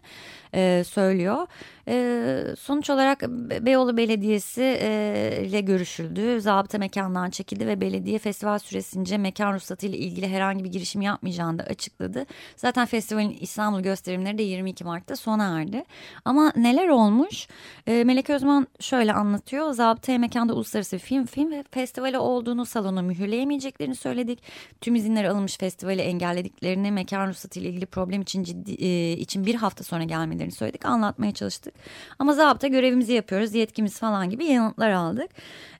e, 0.53 0.83
söylüyor. 0.83 1.47
E, 1.87 2.55
sonuç 2.59 2.89
olarak 2.89 3.21
Beyoğlu 3.61 3.97
Belediyesi 3.97 4.77
e, 4.81 5.43
ile 5.45 5.61
görüşüldü. 5.61 6.41
Zabıta 6.41 6.77
mekandan 6.77 7.29
çekildi 7.29 7.67
ve 7.67 7.81
belediye 7.81 8.19
festival 8.19 8.59
süresince 8.59 9.17
mekan 9.17 9.53
ruhsatı 9.53 9.87
ile 9.87 9.97
ilgili 9.97 10.27
herhangi 10.27 10.63
bir 10.63 10.71
girişim 10.71 11.01
yapmayacağını 11.01 11.59
da 11.59 11.63
açıkladı. 11.63 12.25
Zaten 12.55 12.85
festivalin 12.85 13.37
İstanbul 13.41 13.79
gösterimleri 13.79 14.37
de 14.37 14.43
22 14.43 14.83
Mart'ta 14.83 15.15
sona 15.15 15.59
erdi. 15.59 15.83
Ama 16.25 16.53
neler 16.55 16.87
olmuş? 16.87 17.47
E, 17.87 18.03
Melek 18.03 18.29
Özman 18.29 18.67
şöyle 18.79 19.13
anlatıyor. 19.13 19.71
Zabıtaya 19.71 20.17
mekanda 20.47 20.53
uluslararası 20.53 20.97
film, 20.97 21.25
film 21.25 21.63
festivali 21.71 22.17
olduğunu 22.17 22.65
salonu 22.65 23.03
mühürleyemeyeceklerini 23.03 23.95
söyledik. 23.95 24.39
Tüm 24.81 24.95
izinleri 24.95 25.29
alınmış 25.29 25.57
festivali 25.57 26.01
engellediklerini, 26.01 26.91
mekan 26.91 27.27
ruhsatı 27.27 27.59
ile 27.59 27.69
ilgili 27.69 27.85
problem 27.85 28.21
için 28.21 28.43
ciddi 28.43 28.71
e, 28.71 29.11
için 29.17 29.45
bir 29.45 29.55
hafta 29.55 29.83
sonra 29.83 30.03
gelmelerini 30.03 30.51
söyledik. 30.51 30.85
Anlatmaya 30.85 31.33
çalıştık. 31.33 31.73
Ama 32.19 32.33
zabıta 32.33 32.67
görevimizi 32.67 33.13
yapıyoruz, 33.13 33.53
yetkimiz 33.53 33.99
falan 33.99 34.29
gibi 34.29 34.45
yanıtlar 34.45 34.91
aldık. 34.91 35.29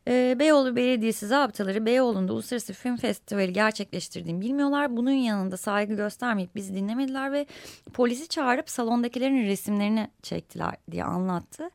E, 0.07 0.35
Beyoğlu 0.39 0.75
Belediyesi 0.75 1.27
zabıtaları 1.27 1.85
Beyoğlu'nda 1.85 2.33
Uluslararası 2.33 2.73
Film 2.73 2.97
Festivali 2.97 3.53
gerçekleştirdiğini 3.53 4.41
bilmiyorlar. 4.41 4.97
Bunun 4.97 5.11
yanında 5.11 5.57
saygı 5.57 5.95
göstermeyip 5.95 6.55
bizi 6.55 6.75
dinlemediler 6.75 7.31
ve 7.31 7.45
polisi 7.93 8.27
çağırıp 8.27 8.69
salondakilerin 8.69 9.47
resimlerini 9.47 10.07
çektiler 10.23 10.75
diye 10.91 11.03
anlattı 11.03 11.69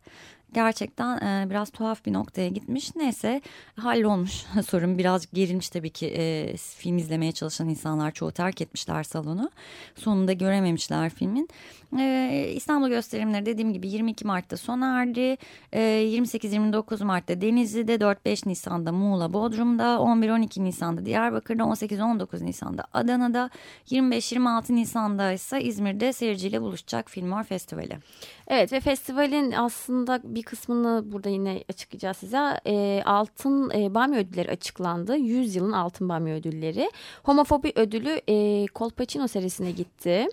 gerçekten 0.55 1.17
e, 1.17 1.51
biraz 1.51 1.71
tuhaf 1.71 2.07
bir 2.07 2.12
noktaya 2.12 2.49
gitmiş. 2.49 2.97
Neyse 2.97 3.41
hallolmuş 3.77 4.45
sorun 4.69 4.99
biraz 4.99 5.33
gerilmiş 5.33 5.69
tabii 5.69 5.91
ki 5.91 6.07
e, 6.07 6.57
film 6.57 6.99
izlemeye 6.99 7.33
çalışan 7.33 7.69
insanlar 7.69 8.11
çoğu 8.11 8.33
terk 8.33 8.61
etmişler 8.61 9.03
salonu. 9.03 9.51
Sonunda 9.95 10.33
görememişler 10.33 11.11
filmin. 11.11 11.49
E, 11.99 12.53
İstanbul 12.55 12.88
gösterimleri 12.88 13.47
dediğim 13.47 13.73
gibi 13.73 13.88
22 13.88 14.27
Mart'ta 14.27 14.57
sona 14.57 15.03
erdi. 15.03 15.37
E, 15.73 15.81
28-29 15.81 17.05
Mart'ta 17.05 17.41
Denizli'de, 17.41 17.95
4-5 17.95 18.49
Nisan'da 18.49 18.93
Muğla, 18.93 19.33
Bodrum'da, 19.33 19.85
11-12 19.85 20.65
Nisan'da 20.65 21.07
Diyarbakır'da, 21.07 21.62
18-19 21.62 22.45
Nisan'da 22.45 22.85
Adana'da, 22.93 23.51
25-26 23.91 24.75
Nisan'da 24.75 25.33
ise 25.33 25.62
İzmir'de 25.62 26.12
seyirciyle 26.12 26.62
buluşacak 26.62 27.11
Filmor 27.11 27.45
Festivali. 27.45 27.99
Evet 28.49 28.73
ve 28.73 28.81
festivalin 28.81 29.53
aslında 29.53 30.21
bir 30.25 30.41
kısmını 30.42 31.12
burada 31.12 31.28
yine 31.28 31.64
açıklayacağız 31.68 32.16
size. 32.16 32.61
E, 32.66 33.02
altın 33.07 33.70
e, 33.70 33.94
Bamya 33.94 34.20
ödülleri 34.20 34.50
açıklandı. 34.50 35.16
100 35.16 35.57
yılın 35.57 35.72
altın 35.72 36.09
Bamya 36.09 36.37
ödülleri. 36.37 36.90
Homofobi 37.22 37.72
ödülü 37.74 38.20
e, 38.28 38.66
Colpacino 38.74 39.28
serisine 39.28 39.70
gitti. 39.70 40.28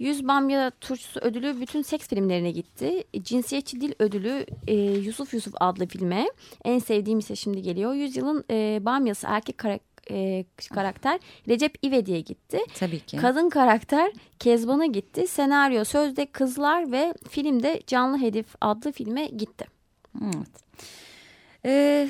100 0.00 0.28
Bamya 0.28 0.70
Turşusu 0.70 1.20
ödülü 1.20 1.60
bütün 1.60 1.82
seks 1.82 2.08
filmlerine 2.08 2.50
gitti. 2.50 3.04
Cinsiyetçi 3.22 3.80
dil 3.80 3.92
ödülü 3.98 4.46
e, 4.66 4.74
Yusuf 4.76 5.34
Yusuf 5.34 5.54
adlı 5.60 5.86
filme. 5.86 6.30
En 6.64 6.78
sevdiğim 6.78 7.18
ise 7.18 7.36
şimdi 7.36 7.62
geliyor. 7.62 7.94
Yüzyılın 7.94 8.44
e, 8.50 8.78
Bamyası 8.84 9.26
erkek 9.30 9.58
karakter 9.58 9.89
e, 10.10 10.44
karakter 10.74 11.20
Recep 11.48 11.74
İvedik'e 11.82 12.20
gitti. 12.20 12.58
Tabii 12.78 13.00
ki. 13.00 13.16
Kadın 13.16 13.50
karakter 13.50 14.12
Kezban'a 14.38 14.86
gitti. 14.86 15.26
Senaryo 15.26 15.84
sözde 15.84 16.26
kızlar 16.26 16.92
ve 16.92 17.14
filmde 17.30 17.80
Canlı 17.86 18.18
Hedef 18.18 18.46
adlı 18.60 18.92
filme 18.92 19.26
gitti. 19.26 19.66
Evet. 20.24 20.70
Ee, 21.64 22.08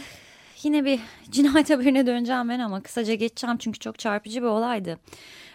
yine 0.63 0.85
bir 0.85 1.01
cinayet 1.31 1.71
haberine 1.71 2.07
döneceğim 2.07 2.49
ben 2.49 2.59
ama 2.59 2.81
kısaca 2.81 3.15
geçeceğim 3.15 3.57
çünkü 3.59 3.79
çok 3.79 3.99
çarpıcı 3.99 4.43
bir 4.43 4.47
olaydı. 4.47 4.99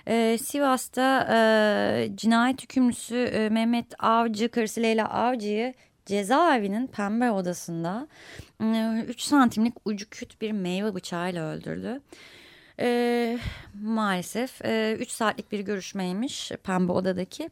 Ee, 0.08 0.38
Sivas'ta 0.42 1.28
e, 1.32 2.16
cinayet 2.16 2.64
hükümlüsü 2.64 3.18
e, 3.18 3.50
Mehmet 3.50 4.04
Avcı, 4.04 4.50
karısı 4.50 4.82
Leyla 4.82 5.10
Avcı'yı 5.10 5.74
cezaevinin 6.06 6.88
pembe 6.88 7.32
odasında 7.32 8.08
3 9.08 9.22
santimlik 9.22 9.74
ucu 9.86 10.10
küt 10.10 10.42
bir 10.42 10.52
meyve 10.52 10.96
bıçağıyla 10.96 11.46
öldürdü. 11.46 12.02
E, 12.80 13.40
maalesef 13.84 14.62
3 14.62 14.66
e, 14.66 15.06
saatlik 15.10 15.52
bir 15.52 15.60
görüşmeymiş 15.60 16.52
pembe 16.64 16.92
odadaki. 16.92 17.50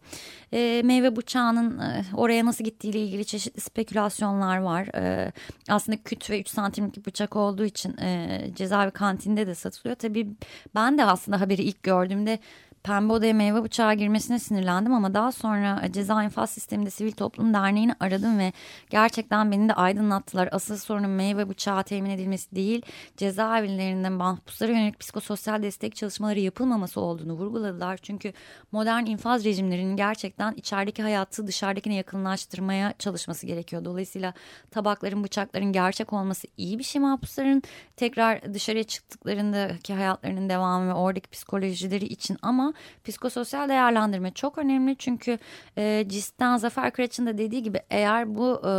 E, 0.54 0.82
meyve 0.86 1.16
bıçağının 1.16 1.80
e, 1.80 2.06
oraya 2.13 2.46
nasıl 2.46 2.63
gittiğiyle 2.63 3.00
ilgili 3.00 3.26
çeşitli 3.26 3.62
spekülasyonlar 3.62 4.58
var. 4.58 4.88
E, 4.96 5.32
aslında 5.70 6.04
küt 6.04 6.30
ve 6.30 6.42
3 6.42 6.48
santimlik 6.48 7.06
bıçak 7.06 7.36
olduğu 7.36 7.66
için 7.66 7.98
e, 7.98 8.42
cezaevi 8.56 8.92
kantinde 8.92 9.48
de 9.48 9.56
satılıyor. 9.56 9.96
Tabii 9.96 10.28
ben 10.76 10.98
de 10.98 11.06
aslında 11.06 11.42
haberi 11.42 11.62
ilk 11.62 11.84
gördüğümde 11.84 12.39
pembe 12.84 13.13
odaya 13.13 13.34
meyve 13.34 13.63
bıçağı 13.63 13.93
girmesine 13.93 14.39
sinirlendim 14.39 14.93
ama 14.93 15.13
daha 15.13 15.32
sonra 15.32 15.82
e, 15.84 15.91
ceza 15.91 16.24
infaz 16.24 16.50
sisteminde 16.50 16.89
sivil 16.89 17.12
toplum 17.12 17.54
derneğini 17.54 17.96
aradım 18.00 18.39
ve 18.39 18.54
gerçekten 18.89 19.52
beni 19.52 19.69
de 19.69 19.74
aydınlattılar. 19.74 20.50
Asıl 20.52 20.78
sorunun 20.78 21.10
meyve 21.10 21.50
bıçağı 21.50 21.84
temin 21.84 22.10
edilmesi 22.10 22.56
değil 22.56 22.82
cezaevlerinde 23.17 24.10
mahpuslara 24.10 24.72
yönelik 24.72 25.00
psikososyal 25.00 25.63
destek 25.63 25.96
çalışmaları 25.96 26.39
yapılmaması 26.39 27.02
olduğunu 27.02 27.34
vurguladılar. 27.34 27.98
Çünkü 27.98 28.34
modern 28.72 29.06
infaz 29.06 29.46
rejimlerinin 29.46 29.96
gerçekten 29.96 30.54
içerideki 30.54 31.02
hayatı 31.02 31.48
dışarıdakine 31.48 31.96
yakınlaştırmaya 31.96 32.93
çalışması 33.00 33.48
gerekiyor. 33.48 33.86
Dolayısıyla 33.86 34.34
tabakların 34.72 35.24
bıçakların 35.24 35.72
gerçek 35.72 36.13
olması 36.13 36.48
iyi 36.58 36.80
bir 36.80 36.84
şey 36.84 37.02
mahpusların 37.02 37.63
tekrar 37.98 38.54
dışarıya 38.54 38.84
çıktıklarındaki 38.84 39.93
hayatlarının 39.93 40.50
devamı 40.50 40.89
ve 40.89 40.93
oradaki 40.93 41.30
psikolojileri 41.30 42.06
için 42.06 42.38
ama 42.41 42.73
psikososyal 43.04 43.70
değerlendirme 43.70 44.32
çok 44.32 44.58
önemli 44.58 44.96
çünkü 44.98 45.40
e, 45.78 46.06
CIS'ten 46.10 46.58
Zafer 46.58 46.92
Kıraç'ın 46.92 47.26
da 47.26 47.38
dediği 47.38 47.64
gibi 47.64 47.82
eğer 47.90 48.36
bu 48.36 48.62
e, 48.68 48.74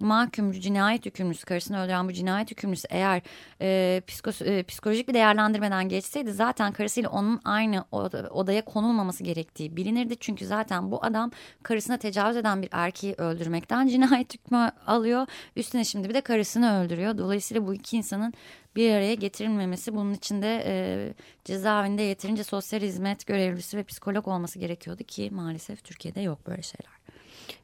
mahkumcu 0.00 0.60
cinayet 0.60 1.06
hükümlüsü 1.06 1.44
karısını 1.46 1.80
öldüren 1.80 2.08
bu 2.08 2.12
cinayet 2.12 2.50
hükümlüsü 2.50 2.88
eğer 2.90 3.22
e, 3.60 4.00
psikos, 4.06 4.42
e, 4.42 4.62
psikolojik 4.62 5.08
bir 5.08 5.14
değerlendirmeden 5.14 5.88
geçseydi 5.88 6.32
zaten 6.32 6.72
karısıyla 6.72 7.10
onun 7.10 7.40
aynı 7.44 7.84
odaya 8.30 8.64
konulmaması 8.64 9.24
gerektiği 9.24 9.76
bilinirdi. 9.76 10.16
Çünkü 10.20 10.46
zaten 10.46 10.90
bu 10.90 11.04
adam 11.04 11.30
karısına 11.62 11.96
tecavüz 11.96 12.36
eden 12.36 12.62
bir 12.62 12.68
erkeği 12.72 13.14
öldürmekten 13.18 13.86
cinayet 13.86 14.34
hükmü 14.34 14.70
alıyor. 14.86 15.26
Üstüne 15.56 15.84
şimdi 15.84 16.08
bir 16.08 16.14
de 16.14 16.20
karısını 16.20 16.80
öldürüyor. 16.80 17.18
Dolayısıyla 17.18 17.66
bu 17.66 17.74
iki 17.74 17.96
insanın 17.96 18.34
bir 18.76 18.90
araya 18.90 19.14
getirilmemesi 19.14 19.94
bunun 19.94 20.14
içinde 20.14 20.62
e, 20.66 21.14
cezaevinde 21.44 22.02
yeterince 22.02 22.44
sosyal 22.44 22.80
hizmet 22.80 23.26
görevlisi 23.26 23.76
ve 23.76 23.82
psikolog 23.82 24.28
olması 24.28 24.58
gerekiyordu 24.58 25.04
ki 25.04 25.30
maalesef 25.32 25.84
Türkiye'de 25.84 26.20
yok 26.20 26.46
böyle 26.46 26.62
şeyler. 26.62 26.92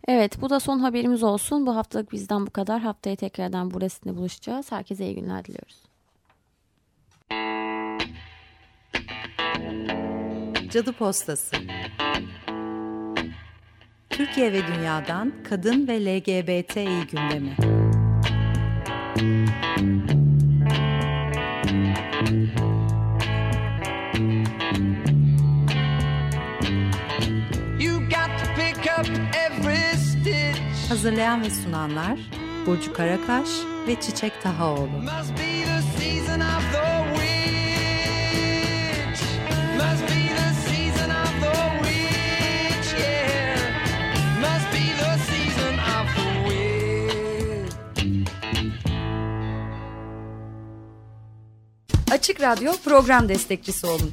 Evet 0.08 0.40
bu 0.40 0.50
da 0.50 0.60
son 0.60 0.78
haberimiz 0.78 1.22
olsun. 1.22 1.66
Bu 1.66 1.76
haftalık 1.76 2.12
bizden 2.12 2.46
bu 2.46 2.50
kadar. 2.50 2.80
Haftaya 2.80 3.16
tekrardan 3.16 3.70
burasında 3.70 4.16
buluşacağız. 4.16 4.72
Herkese 4.72 5.04
iyi 5.04 5.14
günler 5.14 5.44
diliyoruz. 5.44 5.88
Cadı 10.70 10.92
Postası 10.92 11.56
Türkiye 14.10 14.52
ve 14.52 14.66
dünyadan 14.66 15.32
kadın 15.48 15.88
ve 15.88 16.04
LGBTİ 16.04 17.06
gündemi. 17.10 17.56
Hazırlayan 30.88 31.42
ve 31.42 31.50
sunanlar 31.50 32.18
Burcu 32.66 32.92
Karakaş 32.92 33.48
ve 33.86 34.00
Çiçek 34.00 34.42
Tahaoğlu. 34.42 34.88
Açık 52.10 52.40
Radyo 52.40 52.72
program 52.84 53.28
destekçisi 53.28 53.86
olun. 53.86 54.12